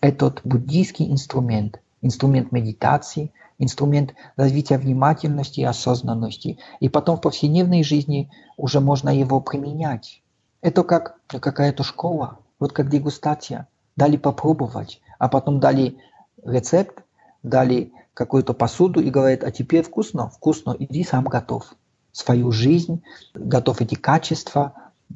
[0.00, 6.58] этот буддийский инструмент, инструмент медитации, инструмент развития внимательности и осознанности.
[6.80, 10.22] И потом в повседневной жизни уже можно его применять.
[10.60, 12.38] Это как какая-то школа.
[12.62, 13.66] Вот как дегустация.
[13.96, 15.98] Дали попробовать, а потом дали
[16.44, 17.02] рецепт,
[17.42, 21.74] дали какую-то посуду и говорят, а теперь вкусно, вкусно, иди сам готов.
[22.12, 23.02] Свою жизнь,
[23.34, 24.74] готов эти качества,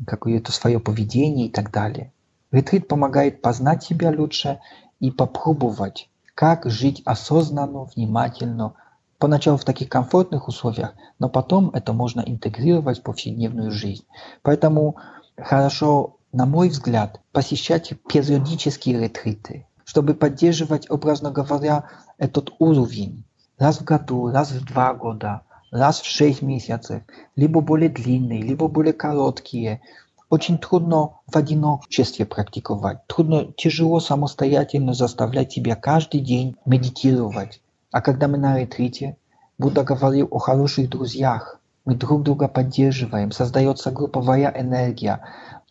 [0.09, 2.13] какое-то свое поведение и так далее.
[2.51, 4.59] Ретрит помогает познать себя лучше
[4.99, 8.75] и попробовать, как жить осознанно, внимательно,
[9.19, 14.05] поначалу в таких комфортных условиях, но потом это можно интегрировать в повседневную жизнь.
[14.43, 14.97] Поэтому
[15.37, 21.85] хорошо на мой взгляд, посещать периодические ретриты, чтобы поддерживать, образно говоря,
[22.19, 23.25] этот уровень
[23.57, 27.05] раз в году, раз в два года, раз в шесть месяцев,
[27.37, 29.81] либо более длинные, либо более короткие.
[30.29, 33.07] Очень трудно в одиночестве практиковать.
[33.07, 37.63] Трудно, тяжело самостоятельно заставлять себя каждый день медитировать.
[37.93, 39.17] А когда мы на ретрите,
[39.57, 41.61] Будда говорил о хороших друзьях.
[41.87, 45.21] Мы друг друга поддерживаем, создается групповая энергия,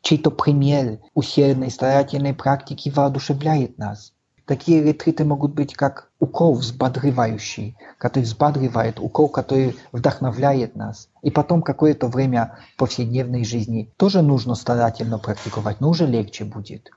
[0.06, 4.14] чей-то пример усердной, старательной практики воодушевляет нас.
[4.46, 11.10] такие ретриты могут быть как укол взбадривающий, который взбадривает, укол, который вдохновляет нас.
[11.24, 16.92] И потом какое-то время повседневной жизни тоже нужно старательно практиковать, но уже легче будет.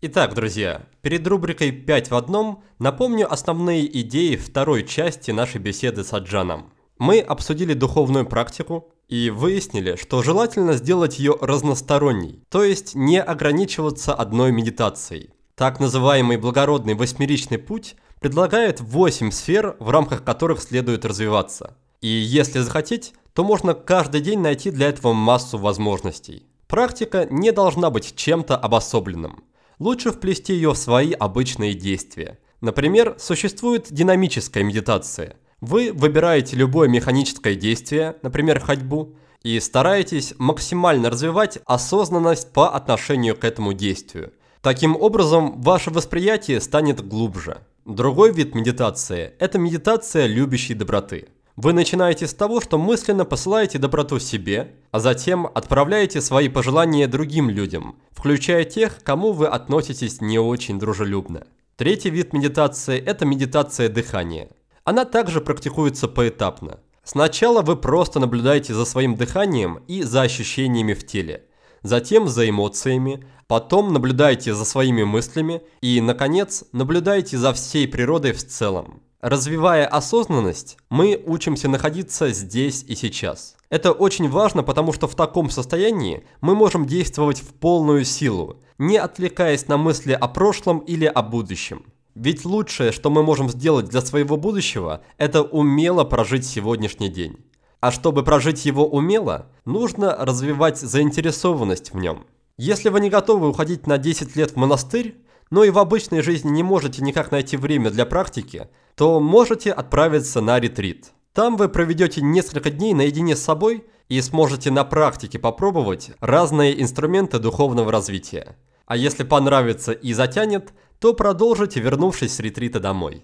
[0.00, 6.12] Итак, друзья, перед рубрикой «5 в одном» напомню основные идеи второй части нашей беседы с
[6.12, 6.72] Аджаном.
[6.98, 14.14] Мы обсудили духовную практику и выяснили, что желательно сделать ее разносторонней, то есть не ограничиваться
[14.14, 15.30] одной медитацией.
[15.54, 21.76] Так называемый благородный восьмеричный путь предлагает 8 сфер, в рамках которых следует развиваться.
[22.00, 26.46] И если захотеть, то можно каждый день найти для этого массу возможностей.
[26.66, 29.42] Практика не должна быть чем-то обособленным
[29.78, 32.38] лучше вплести ее в свои обычные действия.
[32.60, 35.36] Например, существует динамическая медитация.
[35.60, 43.44] Вы выбираете любое механическое действие, например, ходьбу, и стараетесь максимально развивать осознанность по отношению к
[43.44, 44.32] этому действию.
[44.62, 47.58] Таким образом, ваше восприятие станет глубже.
[47.84, 51.28] Другой вид медитации– это медитация любящей доброты.
[51.56, 57.50] Вы начинаете с того, что мысленно посылаете доброту себе, а затем отправляете свои пожелания другим
[57.50, 61.46] людям, включая тех, кому вы относитесь не очень дружелюбно.
[61.76, 64.50] Третий вид медитации– это медитация дыхания.
[64.88, 66.80] Она также практикуется поэтапно.
[67.04, 71.44] Сначала вы просто наблюдаете за своим дыханием и за ощущениями в теле,
[71.82, 78.42] затем за эмоциями, потом наблюдаете за своими мыслями и, наконец, наблюдаете за всей природой в
[78.42, 79.02] целом.
[79.20, 83.56] Развивая осознанность, мы учимся находиться здесь и сейчас.
[83.68, 88.96] Это очень важно, потому что в таком состоянии мы можем действовать в полную силу, не
[88.96, 91.84] отвлекаясь на мысли о прошлом или о будущем.
[92.18, 97.36] Ведь лучшее, что мы можем сделать для своего будущего, это умело прожить сегодняшний день.
[97.78, 102.26] А чтобы прожить его умело, нужно развивать заинтересованность в нем.
[102.56, 105.14] Если вы не готовы уходить на 10 лет в монастырь,
[105.50, 108.66] но и в обычной жизни не можете никак найти время для практики,
[108.96, 111.12] то можете отправиться на ретрит.
[111.34, 117.38] Там вы проведете несколько дней наедине с собой и сможете на практике попробовать разные инструменты
[117.38, 118.56] духовного развития.
[118.88, 123.22] А если понравится и затянет, то продолжите, вернувшись с ретрита домой.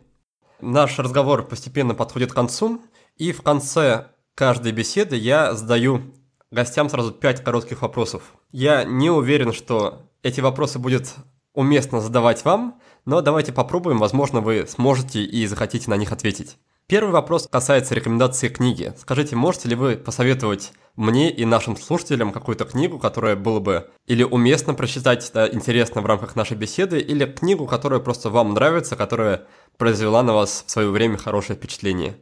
[0.60, 2.82] Наш разговор постепенно подходит к концу,
[3.16, 6.02] и в конце каждой беседы я задаю
[6.50, 8.34] гостям сразу 5 коротких вопросов.
[8.52, 11.14] Я не уверен, что эти вопросы будет
[11.54, 16.58] уместно задавать вам, но давайте попробуем, возможно, вы сможете и захотите на них ответить.
[16.86, 18.92] Первый вопрос касается рекомендации книги.
[18.98, 24.22] Скажите, можете ли вы посоветовать мне и нашим слушателям какую-то книгу, которая было бы или
[24.22, 29.46] уместно прочитать, да, интересно в рамках нашей беседы, или книгу, которая просто вам нравится, которая
[29.78, 32.16] произвела на вас в свое время хорошее впечатление?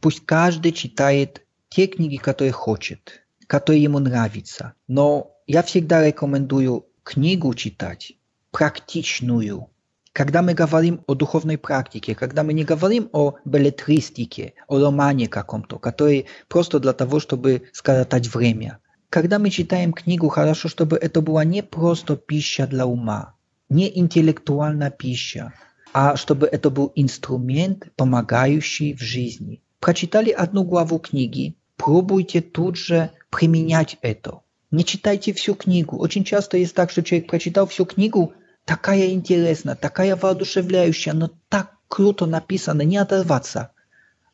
[0.00, 4.74] Пусть каждый читает те книги, которые хочет, которые ему нравятся.
[4.88, 8.14] Но я всегда рекомендую книгу читать,
[8.50, 9.68] практичную.
[10.14, 15.80] Когда мы говорим о духовной практике, когда мы не говорим о беллетристике, о романе каком-то,
[15.80, 18.78] который просто для того, чтобы скоротать время.
[19.10, 23.34] Когда мы читаем книгу, хорошо, чтобы это была не просто пища для ума,
[23.68, 25.52] не интеллектуальная пища,
[25.92, 29.62] а чтобы это был инструмент, помогающий в жизни.
[29.80, 34.42] Прочитали одну главу книги, пробуйте тут же применять это.
[34.70, 35.96] Не читайте всю книгу.
[35.96, 38.32] Очень часто есть так, что человек прочитал всю книгу,
[38.64, 43.72] такая интересная, такая воодушевляющая, но так круто написано, не оторваться.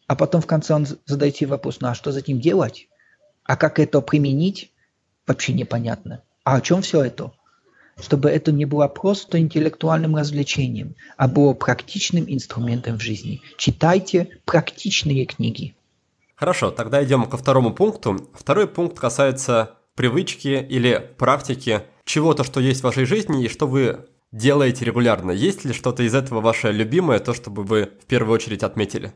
[0.07, 2.89] А потом в конце он задает себе вопрос, ну а что за этим делать?
[3.45, 4.73] А как это применить?
[5.27, 6.23] Вообще непонятно.
[6.45, 7.33] А о чем все это?
[8.01, 13.43] Чтобы это не было просто интеллектуальным развлечением, а было практичным инструментом в жизни.
[13.57, 15.75] Читайте практичные книги.
[16.35, 18.31] Хорошо, тогда идем ко второму пункту.
[18.33, 24.07] Второй пункт касается привычки или практики чего-то, что есть в вашей жизни и что вы
[24.33, 25.31] делаете регулярно.
[25.31, 29.13] Есть ли что-то из этого ваше любимое, то, чтобы вы в первую очередь отметили?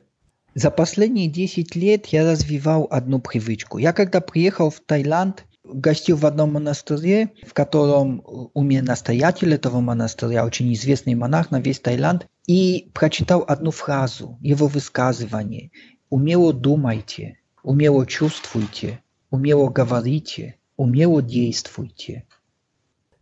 [0.54, 3.78] За последние 10 лет я развивал одну привычку.
[3.78, 9.80] Я когда приехал в Таиланд, гостил в одном монастыре, в котором у меня настоятель этого
[9.80, 15.70] монастыря, очень известный монах на весь Таиланд, и прочитал одну фразу, его высказывание.
[16.10, 22.26] «Умело думайте, умело чувствуйте, умело говорите, умело действуйте».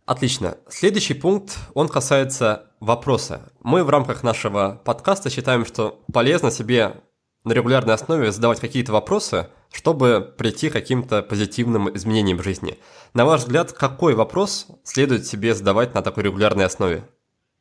[0.05, 0.57] Отлично.
[0.67, 3.53] Следующий пункт, он касается вопроса.
[3.61, 7.01] Мы в рамках нашего подкаста считаем, что полезно себе
[7.45, 12.77] на регулярной основе задавать какие-то вопросы, чтобы прийти к каким-то позитивным изменениям в жизни.
[13.13, 17.03] На ваш взгляд, какой вопрос следует себе задавать на такой регулярной основе?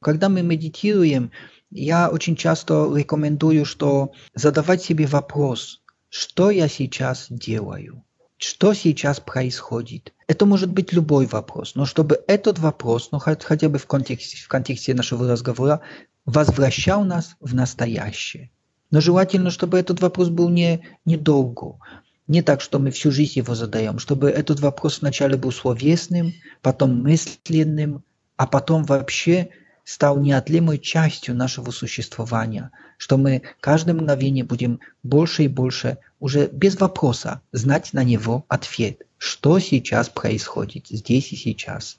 [0.01, 1.31] Когда мы медитируем,
[1.71, 8.05] я очень часто рекомендую, что задавать себе вопрос, что я сейчас делаю,
[8.43, 13.79] что сейчас происходит, это может быть любой вопрос, но чтобы этот вопрос, ну хотя бы
[13.79, 15.81] в контексте, в контексте нашего разговора,
[16.27, 18.51] возвращал нас в настоящее.
[18.91, 21.79] Но желательно, чтобы этот вопрос был не недолго,
[22.27, 27.01] не так, что мы всю жизнь его задаем, чтобы этот вопрос вначале был словесным, потом
[27.01, 28.03] мысленным,
[28.37, 29.51] а потом вообще
[29.85, 36.79] стал неотъемлемой частью нашего существования, что мы каждое мгновение будем больше и больше, уже без
[36.79, 41.99] вопроса, знать на него ответ, что сейчас происходит здесь и сейчас.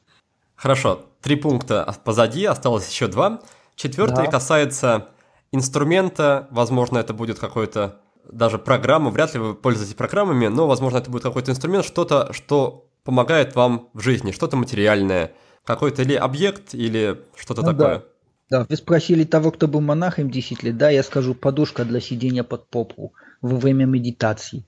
[0.55, 3.41] Хорошо, три пункта позади, осталось еще два.
[3.75, 4.31] Четвертый да.
[4.31, 5.09] касается
[5.51, 7.99] инструмента, возможно, это будет какой-то
[8.31, 12.87] даже программа, вряд ли вы пользуетесь программами, но, возможно, это будет какой-то инструмент, что-то, что
[13.03, 15.33] помогает вам в жизни, что-то материальное,
[15.65, 17.97] какой-то или объект, или что-то ну, такое.
[17.97, 18.03] Да.
[18.49, 22.43] Да, вы спросили того, кто был монахом 10 лет, да, я скажу подушка для сидения
[22.43, 23.13] под попу
[23.43, 24.65] во время медитации.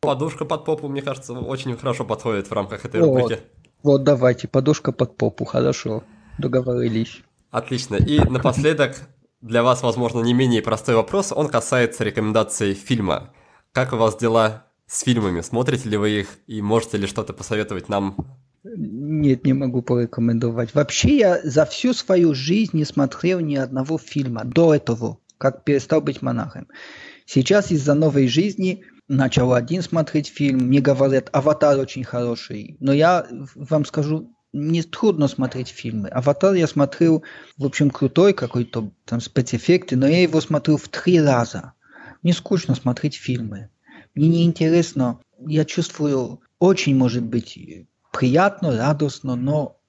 [0.00, 3.20] Подушка под попу, мне кажется, очень хорошо подходит в рамках этой вот.
[3.20, 3.42] рубрики.
[3.82, 6.04] Вот, давайте, подушка под попу, хорошо,
[6.38, 7.22] договорились.
[7.50, 7.96] Отлично.
[7.96, 8.96] И напоследок,
[9.40, 13.34] для вас, возможно, не менее простой вопрос, он касается рекомендаций фильма.
[13.72, 15.40] Как у вас дела с фильмами?
[15.40, 18.16] Смотрите ли вы их и можете ли что-то посоветовать нам
[18.64, 20.72] нет, не могу порекомендовать.
[20.72, 26.00] Вообще я за всю свою жизнь не смотрел ни одного фильма до этого, как перестал
[26.00, 26.68] быть монахом.
[27.26, 30.66] Сейчас из-за новой жизни начал один смотреть фильм.
[30.66, 32.76] Мне говорят, «Аватар» очень хороший.
[32.80, 36.08] Но я вам скажу, мне трудно смотреть фильмы.
[36.08, 37.22] «Аватар» я смотрел,
[37.56, 41.72] в общем, крутой какой-то, там спецэффекты, но я его смотрел в три раза.
[42.22, 43.70] Мне скучно смотреть фильмы.
[44.14, 45.20] Мне неинтересно.
[45.46, 47.58] Я чувствую, очень может быть
[48.12, 49.80] приятно, радостно, но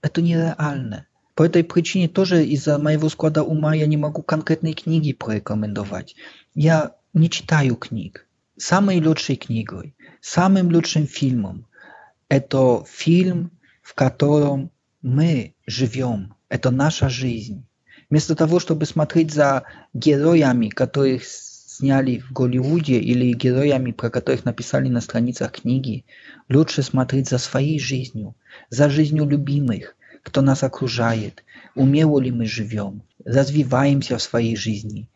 [0.00, 1.06] это нереально.
[1.34, 6.14] По этой причине тоже из-за моего склада ума я не могу конкретные книги порекомендовать.
[6.54, 8.26] Я не читаю книг.
[8.58, 11.66] Самой лучшей книгой, самым лучшим фильмом–
[12.28, 13.50] это фильм,
[13.82, 16.34] в котором мы живем.
[16.48, 17.64] Это наша жизнь.
[18.10, 19.64] Вместо того, чтобы смотреть за
[19.94, 26.04] героями, которых сняли в Голливуде или героями, про которых написали на страницах книги,
[26.50, 28.36] лучше смотреть за своей жизнью,
[28.68, 31.44] за жизнью любимых, кто нас окружает,
[31.74, 35.08] умело ли мы живем, развиваемся в своей жизни.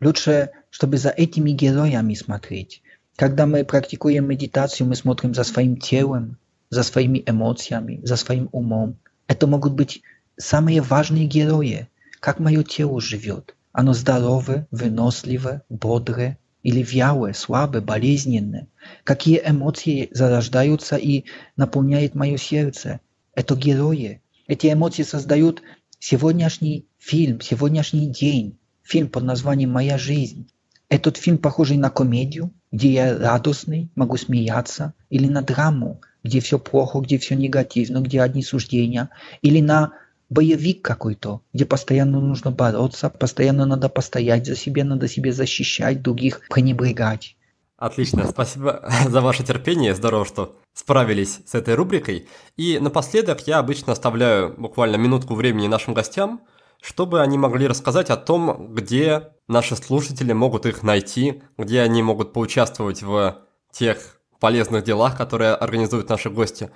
[0.00, 2.82] Лучше, чтобы за этими героями смотреть.
[3.16, 6.36] Когда мы практикуем медитацию, мы смотрим за своим телом,
[6.70, 8.96] за своими эмоциями, за своим умом.
[9.26, 10.02] Это могут быть
[10.36, 11.88] самые важные герои,
[12.20, 18.66] как мое тело живет, оно здоровое, выносливое, бодрое или вялое, слабое, болезненное.
[19.04, 21.24] Какие эмоции зарождаются и
[21.56, 23.00] наполняют мое сердце.
[23.34, 24.20] Это герои.
[24.48, 25.62] Эти эмоции создают
[25.98, 28.58] сегодняшний фильм, сегодняшний день.
[28.82, 30.48] Фильм под названием «Моя жизнь».
[30.88, 36.58] Этот фильм похожий на комедию, где я радостный, могу смеяться, или на драму, где все
[36.58, 39.10] плохо, где все негативно, где одни суждения,
[39.42, 39.92] или на
[40.30, 46.40] боевик какой-то, где постоянно нужно бороться, постоянно надо постоять за себя, надо себя защищать, других
[46.48, 47.36] пренебрегать.
[47.78, 52.28] Отлично, спасибо за ваше терпение, здорово, что справились с этой рубрикой.
[52.56, 56.42] И напоследок я обычно оставляю буквально минутку времени нашим гостям,
[56.82, 62.32] чтобы они могли рассказать о том, где наши слушатели могут их найти, где они могут
[62.32, 63.38] поучаствовать в
[63.70, 66.70] тех полезных делах, которые организуют наши гости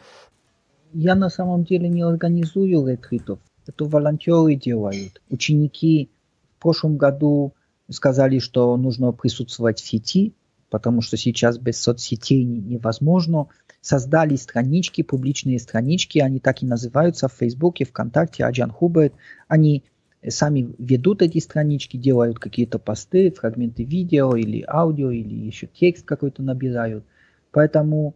[0.93, 3.39] я на самом деле не организую ретритов.
[3.67, 5.21] Это волонтеры делают.
[5.31, 6.11] Ученики
[6.59, 7.53] в прошлом году
[7.91, 10.35] сказали, что нужно присутствовать в сети,
[10.73, 13.49] потому что сейчас без соцсетей невозможно.
[13.83, 19.13] Создали странички, публичные странички, они так и называются в Фейсбуке, ВКонтакте, Аджан Хуберт.
[19.49, 19.85] Они
[20.27, 26.43] сами ведут эти странички, делают какие-то посты, фрагменты видео или аудио, или еще текст какой-то
[26.43, 27.05] набирают.
[27.51, 28.15] Поэтому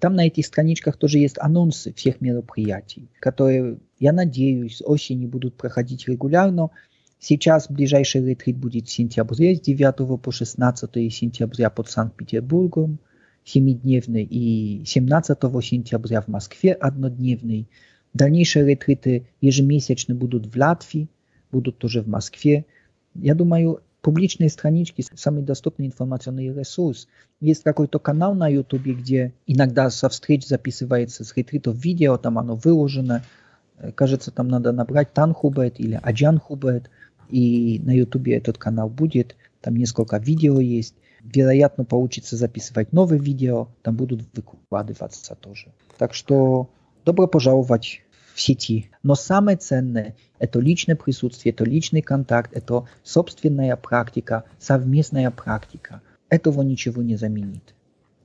[0.00, 6.08] там на этих страничках тоже есть анонсы всех мероприятий, которые, я надеюсь, осенью будут проходить
[6.08, 6.70] регулярно.
[7.20, 13.00] Сейчас ближайший ретрит будет в сентябре, с 9 по 16 сентября под Санкт-Петербургом,
[13.44, 17.68] 7-дневный, и 17 сентября в Москве однодневный.
[18.14, 21.08] Дальнейшие ретриты ежемесячно будут в Латвии,
[21.50, 22.66] будут тоже в Москве.
[23.14, 27.08] Я думаю, публичные странички, самый доступный информационный ресурс.
[27.40, 32.54] Есть какой-то канал на YouTube, где иногда со встреч записывается с ретритов видео, там оно
[32.54, 33.24] выложено.
[33.94, 36.90] Кажется, там надо набрать Тан Хубет или Аджан Хубет,
[37.30, 39.36] и на YouTube этот канал будет.
[39.60, 40.94] Там несколько видео есть.
[41.22, 45.68] Вероятно, получится записывать новые видео, там будут выкладываться тоже.
[45.98, 46.70] Так что
[47.04, 48.02] добро пожаловать
[48.34, 48.90] в сети.
[49.02, 56.02] Но самое ценное– это личное присутствие, это личный контакт, это собственная практика, совместная практика.
[56.28, 57.74] Этого ничего не заменит.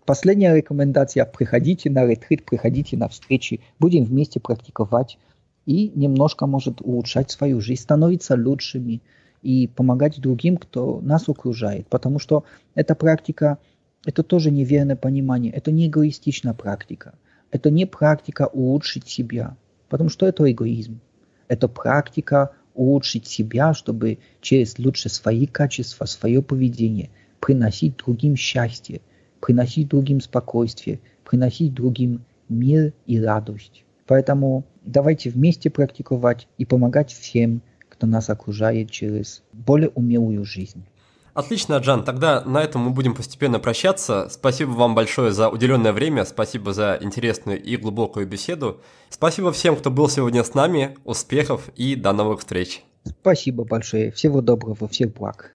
[0.05, 5.17] Последняя рекомендация– приходите на ретрит, приходите на встречи, будем вместе практиковать
[5.65, 9.01] и немножко может улучшать свою жизнь, становиться лучшими
[9.41, 11.87] и помогать другим, кто нас окружает.
[11.87, 12.45] Потому что
[12.75, 13.57] эта практика,
[14.05, 17.15] это тоже неверное понимание, это не эгоистичная практика.
[17.51, 19.57] Это не практика улучшить себя,
[19.89, 20.99] потому что это эгоизм.
[21.47, 29.01] Это практика улучшить себя, чтобы через лучше свои качества, свое поведение приносить другим счастье,
[29.39, 33.83] приносить другим спокойствие, приносить другим мир и радость.
[34.07, 40.85] Поэтому давайте вместе практиковать и помогать всем, кто нас окружает через более умелую жизнь.
[41.33, 42.03] Отлично, Джан.
[42.03, 44.29] Тогда на этом мы будем постепенно прощаться.
[44.29, 46.25] Спасибо вам большое за уделенное время.
[46.25, 48.81] Спасибо за интересную и глубокую беседу.
[49.09, 50.95] Спасибо всем, кто был сегодня с нами.
[51.05, 52.83] Успехов и до новых встреч.
[53.03, 54.11] Спасибо большое.
[54.11, 55.53] Всего доброго, всех благ.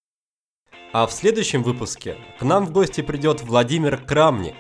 [0.93, 4.55] А в следующем выпуске к нам в гости придет Владимир Крамник,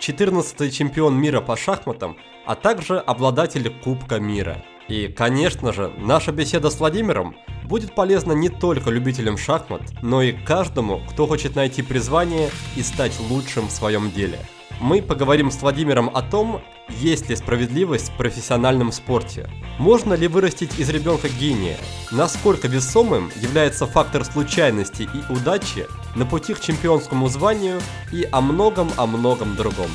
[0.00, 2.16] 14-й чемпион мира по шахматам,
[2.48, 4.64] а также обладатель Кубка мира.
[4.88, 10.32] И, конечно же, наша беседа с Владимиром будет полезна не только любителям шахмат, но и
[10.32, 14.38] каждому, кто хочет найти призвание и стать лучшим в своем деле.
[14.80, 20.78] Мы поговорим с Владимиром о том, есть ли справедливость в профессиональном спорте, можно ли вырастить
[20.78, 21.76] из ребенка гения,
[22.10, 27.78] насколько весомым является фактор случайности и удачи на пути к чемпионскому званию
[28.10, 29.90] и о многом-о многом другом.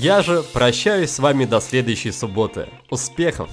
[0.00, 2.68] Я же прощаюсь с вами до следующей субботы.
[2.90, 3.48] Успехов!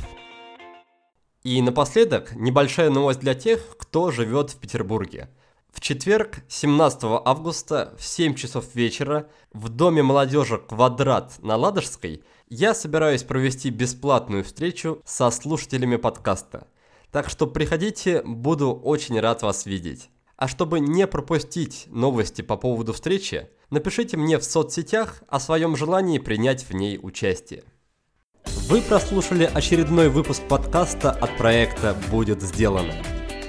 [1.44, 5.30] И напоследок небольшая новость для тех, кто живет в Петербурге.
[5.72, 12.74] В четверг, 17 августа в 7 часов вечера в Доме молодежи «Квадрат» на Ладожской я
[12.74, 16.68] собираюсь провести бесплатную встречу со слушателями подкаста.
[17.12, 20.11] Так что приходите, буду очень рад вас видеть.
[20.42, 26.18] А чтобы не пропустить новости по поводу встречи, напишите мне в соцсетях о своем желании
[26.18, 27.64] принять в ней участие.
[28.68, 32.92] Вы прослушали очередной выпуск подкаста от проекта «Будет сделано».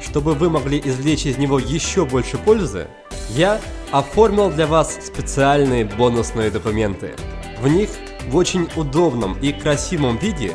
[0.02, 2.89] Чтобы вы могли извлечь из него еще больше пользы,
[3.31, 3.59] я
[3.90, 7.14] оформил для вас специальные бонусные документы.
[7.62, 7.89] В них
[8.28, 10.55] в очень удобном и красивом виде